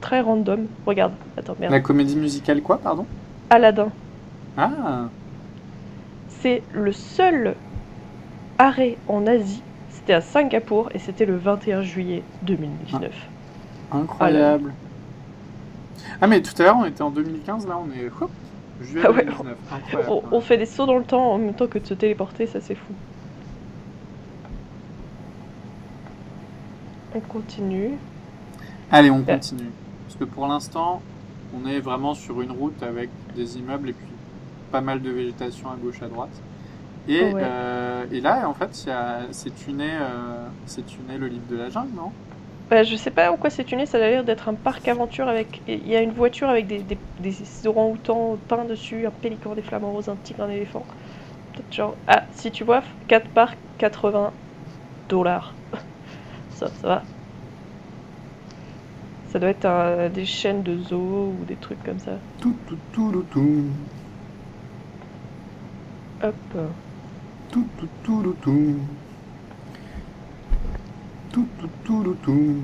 [0.00, 0.66] Très random.
[0.86, 1.12] Regarde.
[1.36, 1.72] Attends, merde.
[1.72, 3.04] La comédie musicale quoi, pardon?
[3.50, 3.90] Aladdin.
[4.56, 5.08] Ah,
[6.28, 7.54] C'est le seul
[8.58, 9.62] arrêt en Asie.
[9.90, 13.10] C'était à Singapour et c'était le 21 juillet 2019.
[13.92, 14.72] incroyable.
[16.20, 18.06] Ah, mais tout à l'heure, on était en 2015, là, on est...
[18.20, 18.30] Hop,
[18.80, 19.24] juillet Ah ouais.
[19.24, 19.56] 2019.
[19.72, 20.12] Incroyable.
[20.30, 22.46] On, on fait des sauts dans le temps en même temps que de se téléporter,
[22.46, 22.92] ça c'est fou.
[27.14, 27.92] On continue.
[28.90, 29.70] Allez, on continue.
[30.06, 31.00] Parce que pour l'instant,
[31.54, 34.06] on est vraiment sur une route avec des immeubles et puis
[34.70, 36.42] pas mal de végétation à gauche, à droite.
[37.08, 37.40] Et, Ouais.
[37.42, 38.68] euh, et là, en fait,
[39.30, 40.46] c'est tuné, euh,
[40.86, 42.12] tuné le livre de la jungle, non?
[42.70, 45.26] Bah, je sais pas en quoi c'est tuné, ça a l'air d'être un parc aventure
[45.28, 45.62] avec.
[45.66, 49.62] Il y a une voiture avec des, des, des orang-outans peints dessus, un pélican, des
[49.62, 50.86] flamants roses, un tigre, un éléphant.
[51.52, 51.98] Peut-être genre.
[52.08, 54.34] Ah, si tu vois, 4 parcs, 80
[55.08, 55.58] dollars.
[56.50, 57.06] Ça, ça va.
[59.26, 62.20] Ça doit être un- des chaînes de zoo ou des trucs comme ça.
[62.40, 63.74] Tout, tout, tout, tout, tout.
[66.20, 66.54] Hop.
[67.50, 68.98] Tout, tout, tout, tout,
[71.58, 71.68] tout.
[71.84, 72.56] Tout, tout, tout.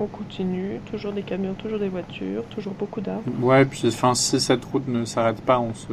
[0.00, 3.22] On continue, toujours des camions, toujours des voitures, toujours beaucoup d'arbres.
[3.40, 5.92] Ouais, puis enfin, si cette route ne s'arrête pas, on se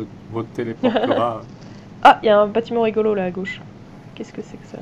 [0.54, 1.42] téléportera.
[2.02, 3.60] Ah, il y a un bâtiment rigolo là à gauche.
[4.16, 4.78] Qu'est-ce que c'est que ça?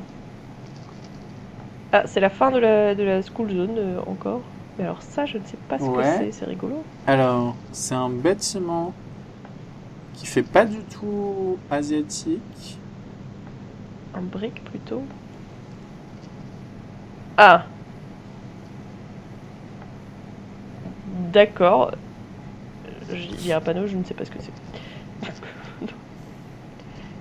[1.91, 4.41] Ah, c'est la fin de la, de la school zone euh, encore.
[4.78, 6.84] Mais alors ça, je ne sais pas ce que c'est, c'est rigolo.
[7.08, 8.93] Alors, c'est un bâtiment
[10.14, 12.78] qui fait pas du tout asiatique.
[14.14, 15.01] Un brick plutôt?
[17.38, 17.65] Ah
[21.31, 21.91] D'accord.
[23.11, 24.51] Il y a un panneau, je ne sais pas ce que c'est.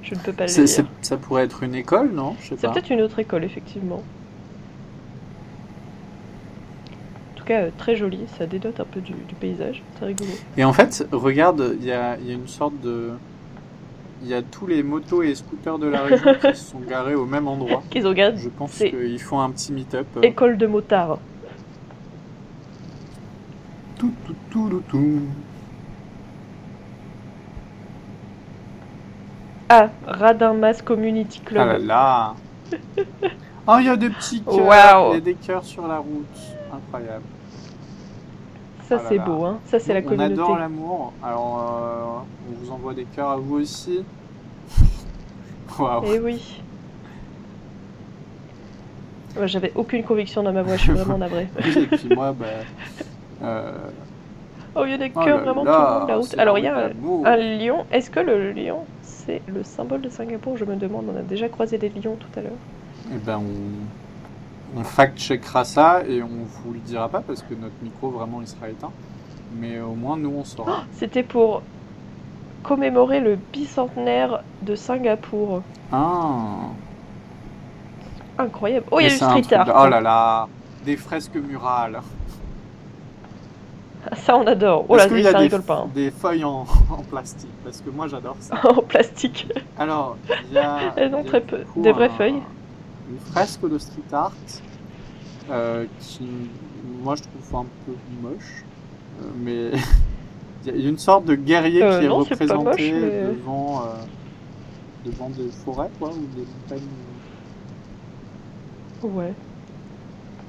[0.03, 2.35] je ne peux pas le c'est- ça pourrait être une école, non?
[2.41, 4.03] C'est peut-être une autre école, effectivement.
[7.35, 10.31] En tout cas, euh, très joli, ça dénote un peu du, du paysage, c'est rigolo.
[10.57, 13.13] Et en fait, regarde, il y a, il y a une sorte de.
[14.23, 17.15] Il y a tous les motos et scooters de la région qui se sont garés
[17.15, 17.83] au même endroit.
[17.91, 20.07] Qu'ils regardent Je pense qu'ils font un petit meet-up.
[20.23, 21.19] école de motards.
[23.99, 25.21] Tout, tout, tout, tout, tout.
[29.69, 31.69] Ah, Radin Mass Community Club.
[31.69, 32.35] Ah là là
[33.69, 35.11] Oh, il y a des petits cœurs Waouh.
[35.13, 36.25] Il y a des cœurs sur la route.
[36.73, 37.25] Incroyable.
[38.89, 39.59] Ça, ah c'est beau, hein.
[39.67, 40.33] Ça, c'est la on communauté.
[40.35, 41.13] adore l'amour.
[41.23, 44.05] Alors, euh, on vous envoie des cœurs à vous aussi.
[45.79, 46.05] Waouh.
[46.07, 46.63] Eh oui.
[49.45, 51.49] J'avais aucune conviction dans ma voix, je suis vraiment navrée.
[51.59, 52.47] Et puis moi, bah.
[53.43, 53.73] euh,
[54.79, 56.17] Oh, il y a des oh cœurs là vraiment là, tout le long de la
[56.17, 56.35] route.
[56.39, 57.87] Alors, il y a un, un lion.
[57.91, 60.57] Est-ce que le lion, c'est le symbole de Singapour?
[60.59, 62.53] Je me demande, on a déjà croisé des lions tout à l'heure.
[63.13, 64.06] Eh ben, on,
[64.75, 68.49] on fact-checkera ça et on vous le dira pas parce que notre micro vraiment il
[68.49, 68.91] sera éteint.
[69.59, 70.85] Mais au moins nous on saura.
[70.93, 71.63] C'était pour
[72.63, 75.63] commémorer le bicentenaire de Singapour.
[75.93, 76.71] Ah.
[78.39, 78.87] Incroyable.
[78.91, 79.65] Oh, il y a du street art.
[79.67, 80.49] de- Oh là là,
[80.85, 82.01] des fresques murales.
[84.15, 84.85] Ça, on adore.
[84.89, 85.79] Oh là, Est-ce qu'il y a ça des, rigole pas.
[85.85, 85.89] hein.
[85.95, 86.61] des feuilles en,
[86.91, 88.55] en plastique Parce que moi j'adore ça.
[88.69, 89.49] en plastique.
[89.79, 90.17] Alors,
[90.49, 90.79] il y a.
[90.97, 91.61] Elles ont très peu.
[91.77, 92.43] Des vraies un- feuilles.
[93.11, 94.33] Une fresque de street art
[95.51, 96.27] euh, qui,
[97.03, 98.65] moi je trouve un peu moche.
[99.23, 99.71] Euh, mais
[100.75, 103.83] il y a une sorte de guerrier Euh, qui est non, représenté moche, mais- devant,
[103.83, 103.87] euh,
[105.05, 106.89] devant des forêts quoi, ou des montagnes.
[109.03, 109.33] Ouais.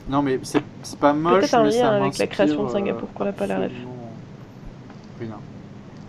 [0.09, 1.39] Non mais c'est c'est pas moche.
[1.41, 3.71] Peut-être un mais lien ça avec la création de Singapour qu'on n'a pas la ref.
[5.19, 5.37] Rien.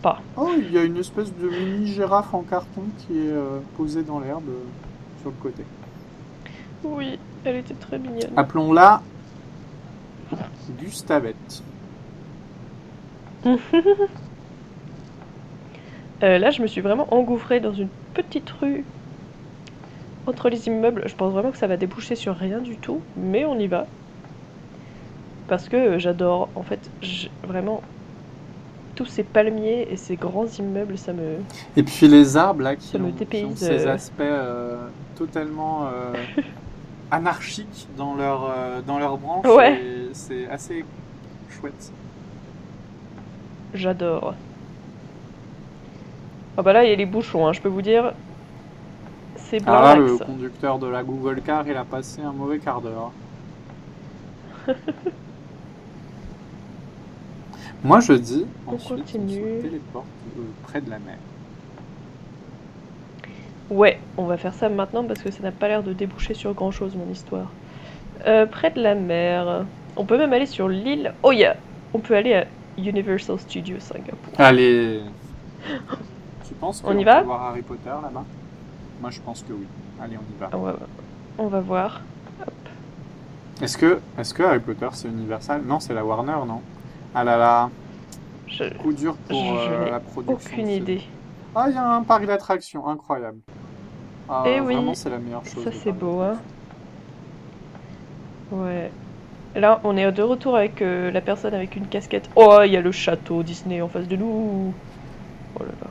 [0.01, 0.21] Pas.
[0.37, 4.05] Oh, il y a une espèce de mini girafe en carton qui est euh, posée
[4.05, 4.63] dans l'herbe euh,
[5.21, 5.65] sur le côté.
[6.85, 8.33] Oui, elle était très mignonne.
[8.37, 9.03] Appelons-la
[10.79, 11.63] Gustavette.
[16.25, 18.85] Euh, là, je me suis vraiment engouffrée dans une petite rue
[20.27, 21.05] entre les immeubles.
[21.07, 23.87] Je pense vraiment que ça va déboucher sur rien du tout, mais on y va.
[25.47, 26.91] Parce que euh, j'adore, en fait,
[27.47, 27.83] vraiment
[28.99, 31.37] tous ces palmiers et ces grands immeubles, ça me.
[31.77, 33.95] Et puis les arbres là qui, Ça me ont, qui ont dépayse, ces euh.
[33.95, 36.13] aspects euh, totalement euh,
[37.11, 39.47] anarchiques dans leur euh, dans leurs branches.
[39.47, 39.81] Ouais.
[40.13, 40.85] C'est assez
[41.51, 41.93] chouette.
[43.75, 44.35] J'adore.
[46.57, 48.13] Ah bah là, il y a les bouchons, hein, je peux vous dire.
[49.37, 52.81] C'est Alors là, le conducteur de la Google Car, il a passé un mauvais quart
[52.81, 53.13] d'heure.
[57.85, 59.41] Moi, je dis, On ensuite, continue.
[59.41, 60.07] on se téléporte
[60.37, 61.17] euh, près de la mer.
[63.71, 66.55] Ouais, on va faire ça maintenant parce que ça n'a pas l'air de déboucher sur
[66.55, 67.49] grand chose, mon histoire.
[68.27, 69.65] Euh, près de la mer.
[69.97, 71.13] On peut même aller sur l'île.
[71.23, 71.57] Oh, yeah
[71.93, 72.47] On peut aller à
[72.79, 74.33] Universal Studios Singapour.
[74.39, 75.03] Allez
[76.49, 78.25] Tu penses On y qu'on va peut voir Harry Potter là-bas?
[79.01, 79.67] Moi, je pense que oui.
[80.01, 80.49] Allez, on y va.
[80.53, 80.73] Ah ouais,
[81.37, 82.01] on va voir.
[83.61, 85.63] Est-ce que, est que Harry Potter, c'est Universal?
[85.67, 86.63] Non, c'est la Warner, non?
[87.15, 87.71] Ah là là,
[88.47, 88.65] Je...
[88.79, 90.35] coup dur pour Je euh, la production.
[90.35, 91.03] Aucune idée.
[91.55, 93.41] Ah, il y a un parc d'attractions, incroyable.
[94.29, 95.65] Ah, Eh oui, vraiment, c'est la meilleure chose.
[95.65, 96.39] Ça, c'est beau, hein.
[98.51, 98.91] Ouais.
[99.57, 102.29] Là, on est de retour avec euh, la personne avec une casquette.
[102.37, 104.73] Oh, il y a le château Disney en face de nous.
[105.59, 105.89] Oh là là.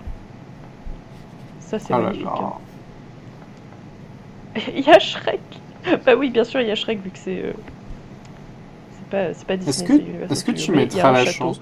[1.59, 2.27] Ça, c'est Ah magnifique.
[2.27, 2.53] hein.
[4.75, 5.39] Il y a Shrek.
[6.05, 7.43] Bah oui, bien sûr, il y a Shrek vu que c'est.
[7.45, 7.53] euh,
[8.91, 10.05] C'est pas, c'est pas Disney.
[10.29, 11.61] Est-ce que, tu mettras la, chanson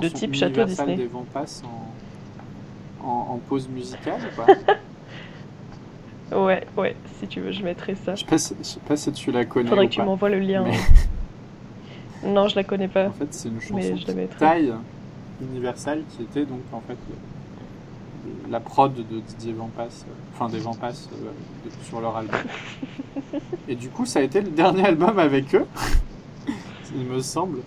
[0.00, 0.96] de type château Disney.
[0.96, 4.46] des vents passent en, en, en pause musicale ou pas?
[6.32, 8.14] Ouais, ouais, si tu veux, je mettrai ça.
[8.14, 10.02] je, sais pas si, je sais pas si tu la connais Faudrait ou que tu
[10.02, 10.64] m'envoies le lien.
[10.64, 10.78] Mais-
[12.28, 13.06] Non, je la connais pas.
[13.08, 14.38] En fait, c'est une chanson mettrai.
[14.38, 14.74] taille
[15.40, 16.96] universelle qui était donc en fait
[18.50, 21.30] la prod de Didier Vampas, euh, enfin des Vampas euh,
[21.64, 22.40] de- sur leur album.
[23.68, 25.66] Et du coup, ça a été le dernier album avec eux,
[26.94, 27.60] il me semble.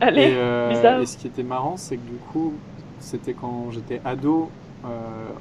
[0.00, 2.54] Allez, et, euh, et ce qui était marrant, c'est que du coup,
[3.00, 4.48] c'était quand j'étais ado.
[4.84, 4.88] euh,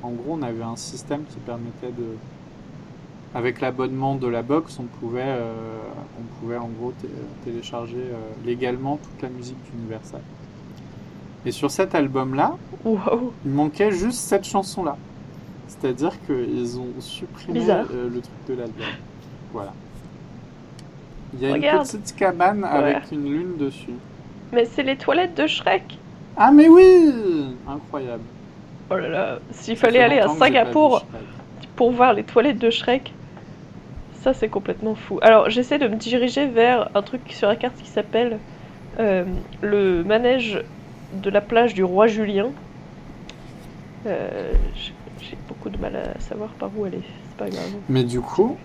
[0.04, 2.18] en gros, on avait un système qui permettait de,
[3.34, 5.54] avec l'abonnement de la box, on pouvait, euh,
[6.20, 7.08] on pouvait en gros té-
[7.46, 8.16] télécharger euh,
[8.46, 10.22] légalement toute la musique d'Universal.
[11.46, 12.56] Et sur cet album-là,
[12.86, 14.98] il manquait juste cette chanson-là.
[15.68, 18.86] C'est-à-dire qu'ils ont supprimé euh, le truc de l'album.
[19.54, 19.74] Voilà.
[21.34, 21.88] Il y a Regarde.
[21.94, 23.94] une petite cabane avec une lune dessus.
[24.52, 25.98] Mais c'est les toilettes de Shrek.
[26.36, 27.14] Ah mais oui
[27.68, 28.24] Incroyable.
[28.90, 31.06] Oh là là, s'il fallait aller à Singapour
[31.78, 33.14] pour voir les toilettes de Shrek,
[34.22, 35.20] ça c'est complètement fou.
[35.22, 38.38] Alors j'essaie de me diriger vers un truc sur la carte qui s'appelle
[39.00, 39.26] euh,
[39.62, 40.62] le manège
[41.22, 42.50] de la plage du roi Julien.
[44.08, 44.52] Euh,
[45.20, 47.70] J'ai beaucoup de mal à savoir par où elle est, c'est pas grave.
[47.90, 48.58] Mais du coup,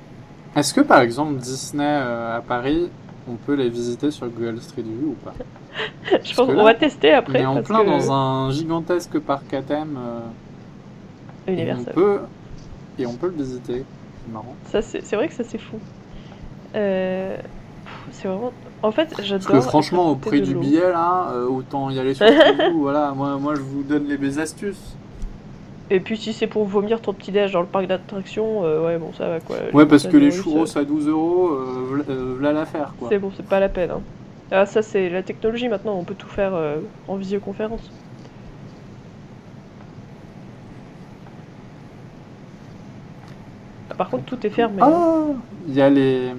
[0.54, 2.88] est-ce que par exemple Disney euh, à Paris,
[3.28, 5.34] on peut les visiter sur Google Street View ou pas?
[6.24, 7.40] Je pense qu'on va tester On après.
[7.40, 9.98] est en plein que- dans un gigantesque parc à thème
[11.46, 12.20] et on peut
[12.98, 13.84] et on peut le visiter.
[14.27, 14.55] C'est marrant.
[14.70, 15.79] Ça, c'est c'est vrai que ça c'est fou.
[16.74, 17.37] Euh,
[18.12, 18.53] c'est vraiment.
[18.83, 19.47] En fait, j'adore.
[19.49, 20.61] Parce que franchement, au prix du l'eau.
[20.61, 22.81] billet là, euh, autant y aller sur Street View.
[22.83, 24.97] Voilà, moi, moi je vous donne les belles astuces.
[25.89, 28.99] Et puis si c'est pour vomir ton petit déj dans le parc d'attractions, euh, ouais
[28.99, 29.57] bon ça va quoi.
[29.72, 31.51] Ouais, parce que les churros russes, à 12 euros,
[31.93, 32.03] v'là-
[32.39, 33.09] v'là l'affaire quoi.
[33.09, 33.93] C'est bon, c'est pas la peine.
[33.93, 34.01] hein.
[34.51, 37.89] Ah ça c'est la technologie maintenant, on peut tout faire euh, en visioconférence.
[43.97, 44.82] Par contre tout est fermé.
[44.82, 45.26] Ah
[45.68, 46.32] Il y a les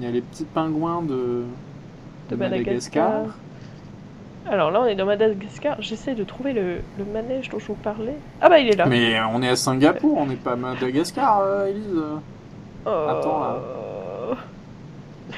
[0.00, 1.42] il y a les petits pingouins de,
[2.30, 3.22] de Madagascar.
[4.46, 7.74] Alors là on est dans Madagascar, j'essaie de trouver le, le manège dont je vous
[7.74, 8.16] parlais.
[8.40, 8.86] Ah bah il est là.
[8.86, 12.02] Mais on est à Singapour, on n'est pas à Madagascar, euh, Elise.
[12.86, 12.88] Oh.
[12.88, 13.58] Attends, là.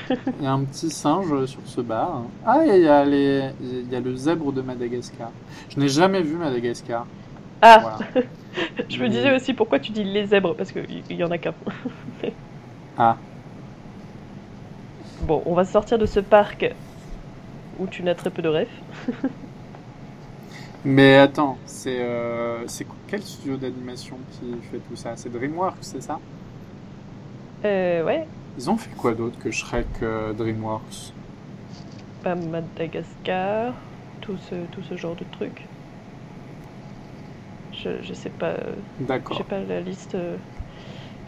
[0.39, 2.23] Il y a un petit singe sur ce bar.
[2.47, 5.31] Ah, il y a les, il y a le zèbre de Madagascar.
[5.69, 7.07] Je n'ai jamais vu Madagascar.
[7.63, 7.99] Ah Voilà.
[8.89, 11.39] Je me disais aussi pourquoi tu dis les zèbres, parce qu'il y, y en a
[11.39, 11.55] qu'un.
[12.97, 13.21] Ah.
[15.21, 16.65] Bon, on va sortir de ce parc
[17.79, 18.69] où tu n'as très peu de rêves.
[20.85, 22.67] Mais attends, c'est euh,
[23.07, 25.17] quel studio d'animation qui fait tout ça?
[25.17, 26.23] C'est DreamWorks, c'est ça?
[27.65, 31.15] Euh, ouais, Ils ont fait quoi d'autre que Shrek euh, DreamWorks?
[32.23, 33.83] Pas Madagascar,
[34.21, 35.70] tout ce, tout ce genre de trucs.
[37.83, 39.37] Je, je sais pas, euh, D'accord.
[39.37, 40.15] j'ai pas la liste.
[40.15, 40.37] euh,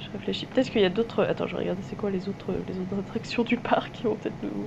[0.01, 0.47] je réfléchis.
[0.47, 1.23] Peut-être qu'il y a d'autres.
[1.25, 4.17] Attends, je vais regarder c'est quoi les autres, les autres attractions du parc qui vont
[4.17, 4.67] peut-être nous.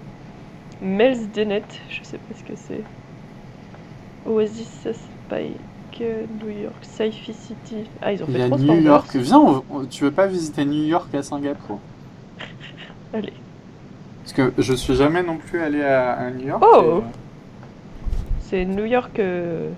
[0.82, 2.82] Mel's Denet, je sais pas ce que c'est.
[4.26, 6.02] Oasis Spike,
[6.42, 7.78] New York, Sci-Fi City.
[8.02, 8.82] Ah, ils ont Il fait y a New.
[8.82, 9.16] York.
[9.16, 11.80] Viens, on- tu veux pas visiter New York à Singapour?
[13.14, 13.34] Allez.
[14.24, 16.64] Parce que je suis jamais non plus allé à, à New York.
[16.66, 17.00] Oh et, euh,
[18.42, 19.20] C'est New York.
[19.20, 19.70] euh,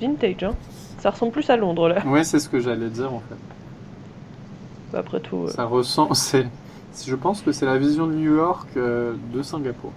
[0.00, 0.54] vintage, hein.
[0.98, 2.04] Ça ressemble plus à Londres, là.
[2.06, 3.36] Ouais, c'est ce que j'allais dire en fait.
[4.92, 6.12] Bah, Après tout, euh, Ça ressent.
[6.14, 6.46] C'est.
[7.06, 9.92] Je pense que c'est la vision de New York euh, de Singapour.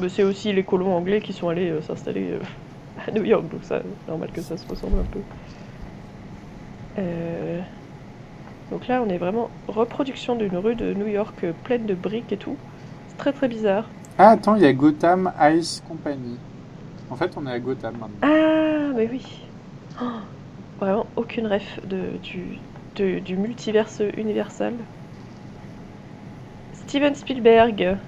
[0.00, 2.38] mais c'est aussi les colons anglais qui sont allés euh, s'installer euh,
[3.06, 5.20] à New York, donc c'est normal que ça se ressemble un peu.
[8.70, 12.36] Donc là, on est vraiment reproduction d'une rue de New York pleine de briques et
[12.36, 12.56] tout.
[13.08, 13.84] C'est très très bizarre.
[14.18, 16.38] Ah, attends, il y a Gotham Ice Company.
[17.10, 18.16] En fait, on est à Gotham maintenant.
[18.22, 19.45] Ah, mais oui.
[20.00, 20.20] Oh,
[20.80, 22.58] vraiment aucune ref de, du,
[22.96, 24.74] de- du multiverse universal.
[26.72, 27.98] Steven Spielberg.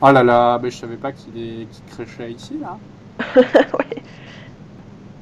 [0.00, 1.66] Oh là là, mais je savais pas qu'il est...
[1.70, 2.80] qu'il crachait ici là.
[3.78, 4.02] ouais.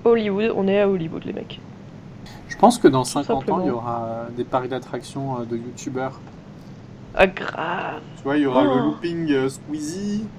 [0.04, 1.60] Hollywood, on est à Hollywood, les mecs.
[2.48, 6.22] Je pense que dans 50 ans, il y aura des parcs d'attractions euh, de youtubeurs.
[7.14, 8.02] Ah, grave.
[8.16, 8.80] Tu vois, il y aura le Oh.
[8.80, 10.30] looping euh, Squeezie,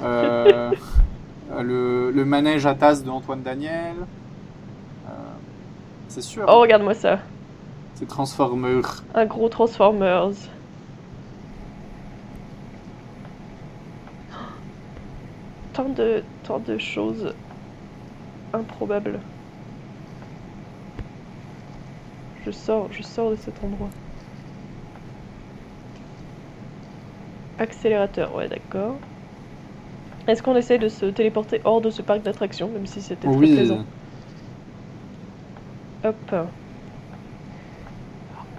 [0.00, 0.74] euh,
[1.62, 4.08] le, le manège à tasse de Antoine Daniel.
[6.08, 7.20] C'est sûr, Oh, regarde-moi ça.
[7.94, 9.04] c'est Transformers.
[9.14, 10.50] Un gros Transformers.
[15.72, 17.34] Tant de, tant de choses
[18.52, 19.20] improbables.
[22.46, 23.90] Je sors, je sors de cet endroit.
[27.58, 28.94] Accélérateur, ouais d'accord.
[30.26, 33.36] Est-ce qu'on essaie de se téléporter hors de ce parc d'attractions, même si c'était très
[33.36, 33.86] Oui, plaisant?
[36.04, 36.34] Hop.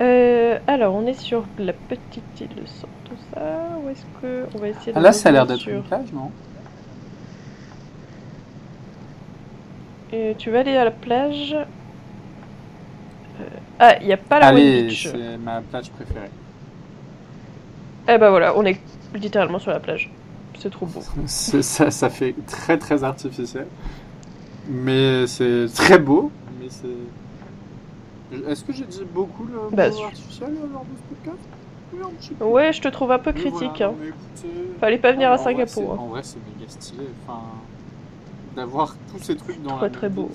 [0.01, 3.77] Euh, alors, on est sur la petite île de Santosa.
[3.83, 5.73] Où est-ce que on va essayer de ah, là ça a l'air d'être sur...
[5.73, 6.31] une plage, non?
[10.11, 11.55] Et tu vas aller à la plage.
[13.39, 13.43] Euh,
[13.79, 15.09] Ah, il n'y a pas la Allez, Beach.
[15.11, 16.29] c'est ma plage préférée.
[18.07, 18.79] Eh ben voilà, on est
[19.13, 20.11] littéralement sur la plage.
[20.59, 21.01] C'est trop beau.
[21.25, 23.67] Ça, ça fait très très artificiel.
[24.67, 26.31] Mais c'est très beau.
[26.59, 26.87] Mais c'est.
[28.47, 31.47] Est-ce que j'ai dit beaucoup le Bah, mot artificiel euh, lors de ce podcast?
[32.19, 32.45] Petit peu.
[32.45, 33.69] Ouais, je te trouve un peu Mais critique.
[33.77, 33.93] voilà, hein.
[34.03, 35.93] écoutez, Fallait pas venir non, à vrai, Singapour.
[35.93, 35.97] hein.
[36.01, 37.03] En vrai, c'est méga stylé.
[37.27, 37.39] Enfin,
[38.55, 40.29] d'avoir tous ces trucs dans Très, la très beau.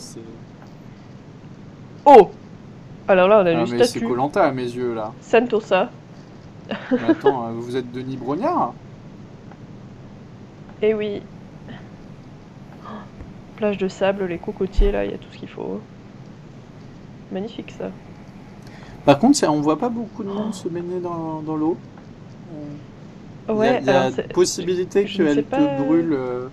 [2.06, 2.30] Oh
[3.08, 4.00] Alors là, on a Ah, le mais c'est.
[4.00, 5.12] Colanta à mes yeux là.
[5.20, 5.90] Santosa.
[6.92, 8.72] Mais attends, euh, vous êtes Denis Brognard?
[10.82, 11.20] Eh oui.
[13.56, 15.80] Plage de sable, les cocotiers, là, il y a tout ce qu'il faut.
[17.32, 17.90] Magnifique ça.
[19.04, 21.76] Par contre, on voit pas beaucoup de monde se baigner dans, dans l'eau.
[23.48, 26.12] Euh, Ouais, il y a, il y a alors c'est- possibilité qu'elle pas- te brûle
[26.12, 26.48] euh,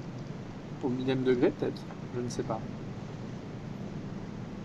[0.84, 1.82] au millième degré, peut-être.
[2.16, 2.60] Je ne sais pas.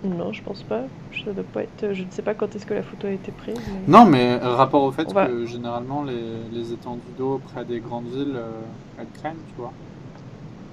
[0.04, 0.82] Non, je pense pas.
[1.14, 1.92] Être.
[1.92, 3.56] Je ne sais pas quand est-ce que la photo a été prise.
[3.68, 7.40] mais- Non, mais euh, rapport au fait On va- que généralement les, les étendues d'eau
[7.52, 8.50] près des grandes villes, euh,
[8.98, 9.72] elles craignent, tu vois.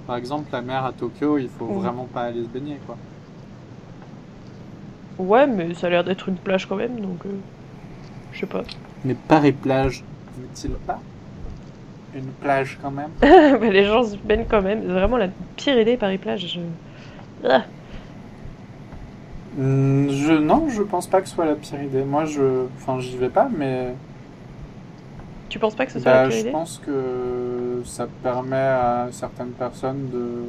[0.06, 1.78] Par exemple, la mer à Tokyo, il faut Mhm.
[1.80, 2.96] vraiment pas aller se baigner, quoi.
[5.20, 7.24] Ouais, mais ça a l'air d'être une plage quand même, donc.
[7.26, 7.30] euh,
[8.32, 8.62] Je sais pas.
[9.04, 10.04] Mais Paris-Plage,
[10.38, 10.98] n'est-il pas
[12.14, 13.10] une plage quand même?
[13.60, 14.80] Mais les gens se baignent quand même.
[14.82, 16.54] C'est vraiment la pire idée Paris-Plage.
[16.54, 17.48] Je...
[17.48, 17.62] Ah.
[19.56, 22.02] Hmm, je, Non, je pense pas que ce soit la pire idée.
[22.04, 22.66] Moi, je...
[22.76, 23.94] Enfin, j'y vais pas, mais...
[25.48, 26.50] Tu penses pas que ce soit Bah, la pire je idée?
[26.50, 30.44] pense que ça permet à certaines personnes de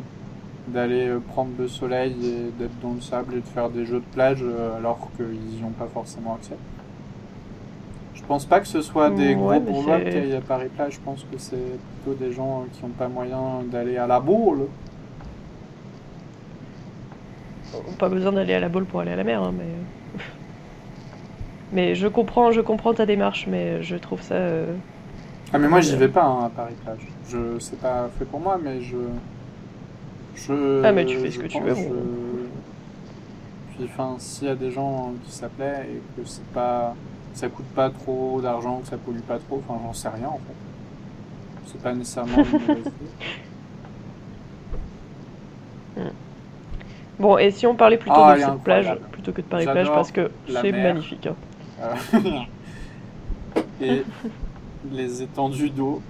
[0.73, 3.99] d'aller euh, prendre le soleil et d'être dans le sable et de faire des jeux
[3.99, 6.55] de plage euh, alors qu'ils n'y ont pas forcément accès.
[8.15, 10.69] Je pense pas que ce soit des Mm, gros bourgeois c'est- qui aillent à Paris
[10.75, 11.57] plage, je pense que c'est
[12.03, 14.67] plutôt des gens qui n'ont pas moyen d'aller à la boule.
[17.97, 19.65] Pas besoin d'aller à la boule pour aller à la mer, hein, mais.
[21.73, 24.35] Mais je comprends, je comprends ta démarche, mais je trouve ça.
[24.35, 24.73] euh,
[25.53, 27.07] Ah mais moi Euh, j'y vais pas hein, à Paris plage.
[27.29, 28.97] Je c'est pas fait pour moi mais je
[30.47, 31.81] je Ah, mais tu fais ce que tu veux, je-.
[33.75, 36.93] Puis enfin s'il y a des gens qui s'appelaient et que c'est pas
[37.33, 40.37] ça coûte pas trop d'argent, que ça pollue pas trop, enfin j'en sais rien en
[40.39, 40.53] fait.
[41.67, 42.91] C'est pas nécessairement une mauvaise idée.
[47.19, 50.11] Bon, et si on parlait plutôt Ah, de cette plage plutôt que de Paris-Plage, parce
[50.11, 51.27] que c'est magnifique.
[51.27, 51.35] hein.
[51.81, 52.19] Euh,
[53.81, 54.03] et
[54.91, 56.01] les étendues d'eau,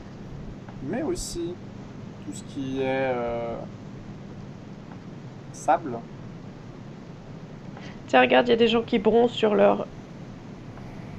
[0.89, 1.53] mais aussi
[2.25, 3.55] tout ce qui est euh,
[5.61, 5.97] sable.
[8.07, 9.87] Tiens, regarde, il y a des gens qui bronzent sur leur.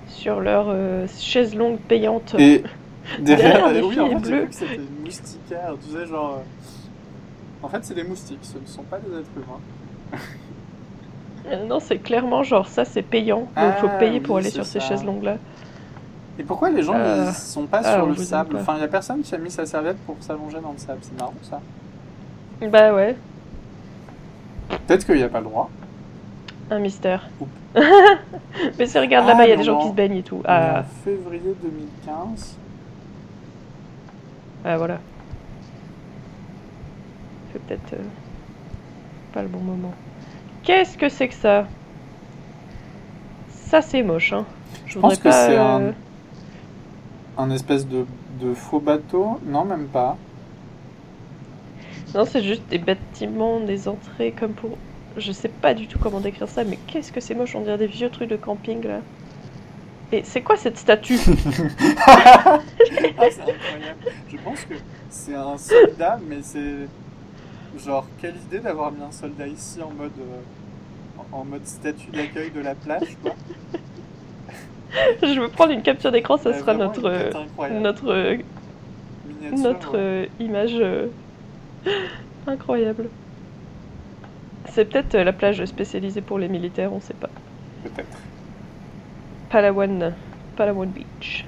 [0.08, 2.34] sur leur euh, chaise longue payante.
[2.38, 2.62] Et
[3.18, 4.48] derrière, Derrière, des oui, en fait, bleues.
[4.50, 6.34] c'était moustiquaire, tu sais, genre.
[6.38, 6.42] euh,
[7.62, 9.60] En fait, c'est des moustiques, ce ne sont pas des êtres humains.
[11.46, 13.52] Euh, Non, c'est clairement genre ça, c'est payant.
[13.56, 15.38] Donc faut Ah, payer pour oui, aller sur ces chaises longues là.
[16.38, 18.56] Et pourquoi les gens Euh, ils sont pas ah, sur on le sable?
[18.56, 21.00] Enfin, il y a personne qui a mis sa serviette pour s'allonger dans le sable,
[21.02, 21.60] c'est marrant ça.
[22.60, 23.16] Bah ouais.
[24.86, 25.70] Peut-être qu'il n'y a pas le droit.
[26.70, 27.28] Un mystère.
[28.78, 30.40] Mais si regarde là-bas, il y a des gens qui se baignent et tout.
[30.44, 32.56] Ah, En février 2015.
[34.64, 34.98] ah voilà.
[37.52, 38.04] C'est peut-être euh,
[39.32, 39.92] pas le bon moment.
[40.62, 41.66] Qu'est-ce que c'est que ça?
[43.50, 44.44] Ça c'est moche, hein.
[44.86, 45.94] Je pense que c'est euh, un-
[47.38, 48.04] Un espèce de,
[48.40, 49.40] de faux bateau.
[49.46, 50.16] Non, même pas.
[52.14, 54.76] Non, c'est juste des bâtiments, des entrées comme pour.
[55.16, 57.78] Je sais pas du tout comment décrire ça, mais qu'est-ce que c'est moche, on dirait
[57.78, 59.00] des vieux trucs de camping là.
[60.10, 61.18] Et c'est quoi cette statue?
[62.06, 64.00] Ah, c'est incroyable.
[64.30, 64.74] Je pense que
[65.10, 66.88] c'est un soldat, mais c'est.
[67.84, 70.10] Genre, quelle idée d'avoir mis un soldat ici en mode.
[70.18, 73.32] euh, en- mode statue d'accueil de la plage, quoi.
[75.22, 77.00] Je veux prendre une capture d'écran, ça sera notre,
[77.70, 78.40] notre, euh,
[79.50, 79.98] notre ouais.
[79.98, 81.06] euh, image euh,
[82.46, 83.08] incroyable.
[84.70, 87.30] C'est peut-être euh, la plage spécialisée pour les militaires, on sait pas.
[87.82, 88.18] Peut-être.
[89.50, 90.14] Palawan,
[90.56, 91.44] Palawan Beach.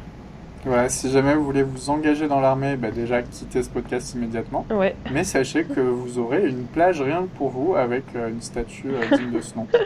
[0.64, 4.64] Voilà, si jamais vous voulez vous engager dans l'armée, bah déjà quittez ce podcast immédiatement.
[4.70, 8.41] Ouais, Mais sachez que vous aurez une plage rien que pour vous avec euh, une
[8.41, 9.66] statue euh, digne de ce nom.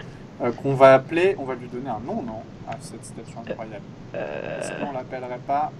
[0.41, 3.83] Euh, qu'on va appeler, on va lui donner un nom, non À cette statue incroyable.
[4.15, 5.73] Est-ce qu'on l'appellerait pas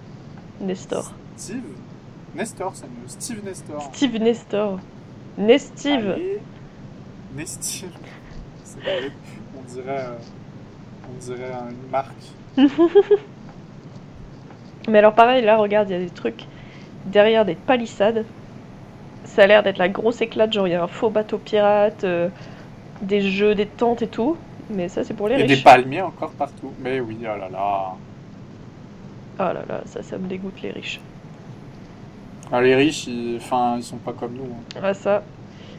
[0.59, 1.13] Nestor.
[1.37, 1.61] Steve
[2.35, 2.85] Nestor, c'est.
[3.07, 3.89] Steve Nestor.
[3.93, 4.79] Steve Nestor.
[5.37, 6.11] Nestive.
[6.11, 6.39] Allez.
[7.35, 7.89] Nestive.
[8.63, 9.11] C'est vrai.
[9.57, 10.17] On dirait, euh,
[11.09, 12.13] on dirait une marque.
[14.87, 16.45] Mais alors pareil, là, regarde, il y a des trucs
[17.05, 18.25] derrière des palissades.
[19.25, 22.03] Ça a l'air d'être la grosse éclate, genre il y a un faux bateau pirate,
[22.03, 22.29] euh,
[23.01, 24.37] des jeux, des tentes et tout.
[24.71, 25.57] Mais ça, c'est pour les Et riches.
[25.57, 26.71] des palmiers encore partout.
[26.79, 27.93] Mais oui, oh là là.
[29.39, 30.99] Oh là là, ça, ça me dégoûte les riches.
[32.51, 34.43] Ah, les riches, ils, enfin, ils sont pas comme nous.
[34.43, 34.79] hein.
[34.83, 35.23] Ah ça.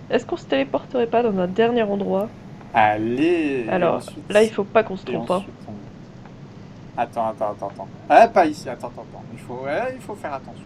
[0.09, 2.29] Est-ce qu'on se téléporterait pas dans un dernier endroit?
[2.75, 3.67] Allez.
[3.71, 5.31] Alors, ensuite- là, il faut pas qu'on se trompe.
[5.31, 5.35] hein.
[5.37, 7.89] ensuite, on- Attends, attends, attends, attends.
[8.09, 8.69] Ah, pas ici.
[8.69, 9.25] Attends, attends, attends.
[9.33, 10.65] Il faut, ouais, il faut faire attention.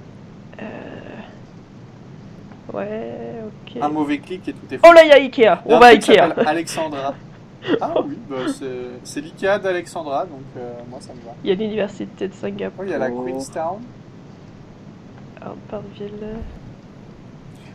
[0.61, 0.65] Euh...
[2.73, 3.83] Ouais, ok.
[3.83, 4.93] Un mauvais clic et tout est Oh fou.
[4.95, 5.61] là, il y a Ikea.
[5.67, 6.21] On va à Ikea.
[6.47, 7.15] Alexandra.
[7.81, 8.67] Ah oui, bah, c'est-
[9.05, 11.33] c'est l'Ikea d'Alexandra, donc euh, moi ça me va.
[11.43, 12.81] Il y a l'université de Singapour.
[12.81, 13.79] Oh, il y a la Queenstown.
[15.45, 16.37] Harperville.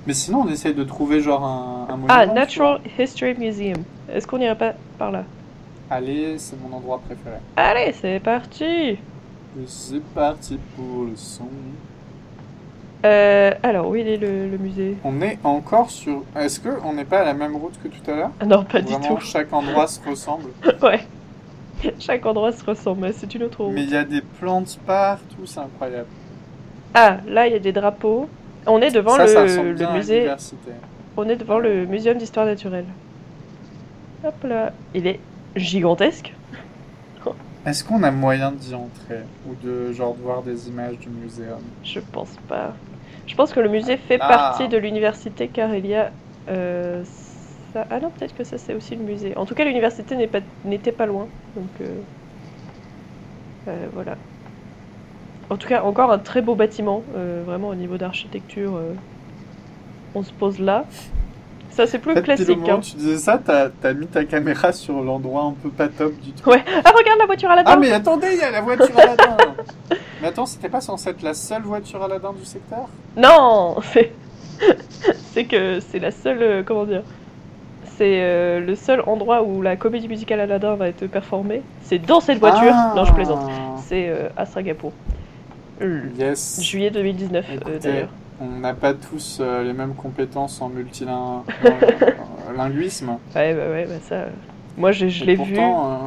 [0.07, 2.07] Mais sinon, on essaye de trouver genre un, un monument.
[2.09, 3.83] Ah, tu Natural History Museum.
[4.11, 5.23] Est-ce qu'on irait pas par là?
[5.89, 7.37] Allez, c'est mon endroit préféré.
[7.57, 8.97] Allez, c'est parti
[9.67, 11.47] C'est parti pour le son.
[13.05, 14.95] euh, Alors, où il est le, le musée?
[15.03, 16.23] On est encore sur.
[16.35, 18.31] Est-ce que on n'est pas à la même route que tout à l'heure?
[18.39, 19.19] Ah Non, pas du tout.
[19.19, 20.49] chaque endroit se ressemble?
[20.81, 21.01] Ouais.
[21.97, 23.73] Chaque endroit se ressemble, mais c'est une autre route.
[23.73, 26.07] Mais il y a des plantes partout, c'est incroyable.
[26.93, 28.27] Ah, là, il y a des drapeaux.
[28.65, 30.29] On est devant ça, le, musée.
[31.17, 32.85] On est devant le muséum d'histoire naturelle.
[34.23, 34.73] Hop là.
[34.93, 35.19] Il est
[35.55, 36.33] gigantesque.
[37.65, 41.59] Est-ce qu'on a moyen d'y entrer Ou de genre de voir des images du muséum?
[41.83, 42.73] Je pense pas.
[43.27, 44.27] Je pense que le musée fait Ah.
[44.27, 46.11] partie de l'université car il y a.
[46.49, 47.03] euh,
[47.73, 47.85] ça...
[47.91, 49.35] Ah non, peut-être que ça c'est aussi le musée.
[49.37, 50.39] En tout cas, l'université pas...
[50.65, 51.27] n'était pas loin.
[51.55, 51.99] Donc euh,
[53.67, 54.15] euh, voilà.
[55.49, 57.03] En tout cas, encore un très beau bâtiment.
[57.15, 58.75] euh, vraiment au niveau d'architecture.
[58.75, 58.93] euh,
[60.15, 60.85] On se pose là.
[61.71, 62.49] Ça c'est plus classique.
[62.57, 62.79] moment hein.
[62.81, 66.31] tu disais ça, t'as as mis ta caméra sur l'endroit un peu pas top du
[66.31, 66.49] tout.
[66.49, 66.61] Ouais.
[66.83, 69.37] Ah, regarde la voiture à la Ah mais attendez, il y a la voiture Aladdin
[70.21, 72.89] Mais attends, c'était pas censé être la seule voiture Aladdin du secteur?
[73.15, 74.11] Non C'est
[75.31, 76.41] c'est que c'est la seule.
[76.41, 77.03] euh, comment dire?
[77.97, 81.61] C'est euh, le seul endroit où la comédie musicale Aladdin va être performée.
[81.83, 82.73] C'est dans cette voiture.
[82.73, 82.93] Ah.
[82.95, 83.49] Non, je plaisante.
[83.87, 84.91] C'est euh, à Singapour.
[85.81, 86.61] Euh, Yes.
[86.61, 88.09] Juillet 2019 euh, d'ailleurs.
[88.41, 91.45] On n'a pas tous euh, les mêmes compétences en multilinguisme.
[93.35, 94.15] Ouais, bah ouais, bah ça.
[94.15, 94.29] euh,
[94.77, 95.57] Moi, je l'ai vu.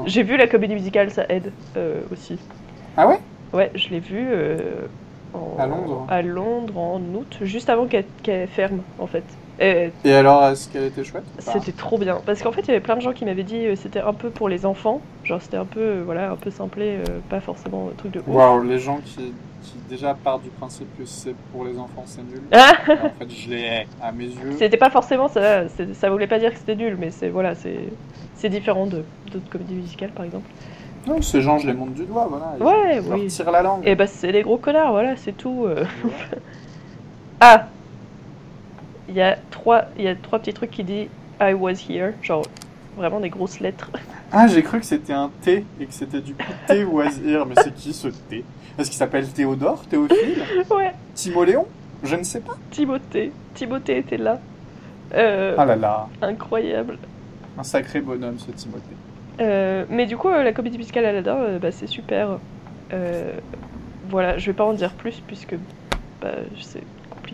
[0.07, 1.53] J'ai vu la comédie musicale, ça aide
[2.11, 2.39] aussi.
[2.97, 3.19] Ah ouais?
[3.53, 4.27] Ouais, je l'ai vu
[5.35, 9.25] en- À Londres à Londres en août, juste avant qu'elle qu'elle ferme en fait.
[9.61, 12.21] Et Et alors, est-ce qu'elle était chouette C'était trop bien.
[12.25, 14.15] Parce qu'en fait, il y avait plein de gens qui m'avaient dit euh, c'était un
[14.15, 15.01] peu pour les enfants.
[15.25, 18.21] Genre, c'était un peu, euh, voilà, un peu simplé, euh, pas forcément un truc de
[18.21, 18.27] ouf.
[18.29, 19.33] Waouh, les gens qui,
[19.63, 22.41] qui déjà partent du principe que c'est pour les enfants, c'est nul.
[22.51, 24.53] Ah en fait, je hais à mes yeux.
[24.59, 25.69] C'était pas forcément ça.
[25.69, 29.05] Ça voulait pas dire que c'était nul, mais c'est voilà, c'est différent d'autres
[29.51, 30.49] comédies musicales, par exemple.
[31.07, 32.53] Non, ces gens, je les monte du doigt, voilà.
[32.59, 33.27] Ils- Ouais, je leur oui.
[33.27, 33.83] tire la langue.
[33.87, 35.67] Et bah, c'est des gros connards, voilà, c'est tout.
[35.67, 35.85] euh.
[37.41, 37.67] Ah
[39.09, 41.09] Il y a trois, il y a trois petits trucs qui disent
[41.41, 42.47] I was here, genre
[42.97, 43.91] vraiment des grosses lettres.
[44.35, 47.45] Ah, j'ai cru que c'était un T et que c'était du coup T Oisir.
[47.45, 48.43] Mais c'est qui ce T?
[48.79, 50.43] Est-ce qu'il s'appelle Théodore Théophile?
[50.71, 51.67] Ouais, Timoléon?
[52.03, 52.55] Je ne sais pas.
[52.71, 54.41] Timothée, Timothée était là.
[55.13, 56.09] Euh, Ah là là.
[56.23, 56.97] Incroyable.
[57.59, 58.97] Un sacré bonhomme, ce Timothée.
[59.43, 62.39] Euh, mais du coup, euh, la comédie musicale Aladdin, bah, c'est super.
[64.09, 65.57] Voilà, je vais pas en dire plus puisque
[66.23, 66.83] bah, c'est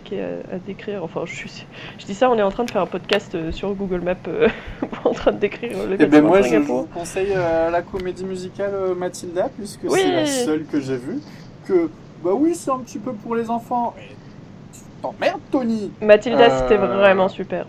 [0.09, 1.03] compliqué à, à décrire.
[1.03, 1.65] Enfin, je, suis,
[1.97, 4.15] je dis ça, on est en train de faire un podcast euh, sur Google Maps,
[4.27, 4.47] euh,
[5.03, 8.25] en train de décrire les Et ben bâtiments moi, je vous conseille euh, la comédie
[8.25, 9.99] musicale Mathilda, puisque Oui.
[10.01, 11.19] c'est la seule que j'ai vue.
[11.67, 11.89] Que,
[12.23, 13.93] bah oui, c'est un petit peu pour les enfants.
[15.01, 17.65] T'emmerdes, Tony Mathilda, c'était vraiment super.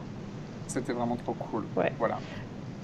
[0.66, 1.64] C'était vraiment trop cool.
[1.76, 1.92] Ouais.
[1.98, 2.18] Voilà.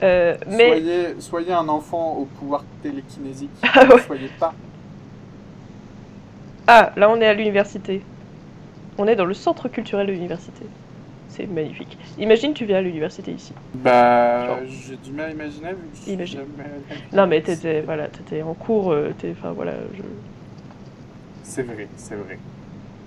[0.03, 3.51] Euh, mais Soyez, soyez un enfant au pouvoir télékinésique.
[3.63, 4.01] Ah ouais.
[4.03, 4.53] Soyez pas.
[6.67, 8.03] ah, là, on est à l'université.
[8.99, 10.65] On est dans le centre culturel de l'université.
[11.29, 11.99] C'est magnifique.
[12.19, 13.53] Imagine, tu viens à l'université ici.
[13.75, 14.59] Bah, Genre.
[14.69, 16.39] j'ai du mal à imaginer vu Imagine.
[16.41, 16.71] jamais.
[17.13, 18.93] Non, mais t'étais, voilà, t'étais en cours.
[18.93, 19.73] euh, t'es- Enfin, voilà.
[19.95, 20.03] Je...
[21.43, 22.39] C'est vrai, c'est vrai.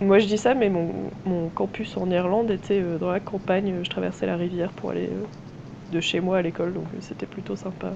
[0.01, 0.91] Moi, je dis ça, mais mon,
[1.25, 3.73] mon campus en Irlande était euh, dans la campagne.
[3.83, 5.25] Je traversais la rivière pour aller euh,
[5.91, 7.93] de chez moi à l'école, donc euh, c'était plutôt sympa.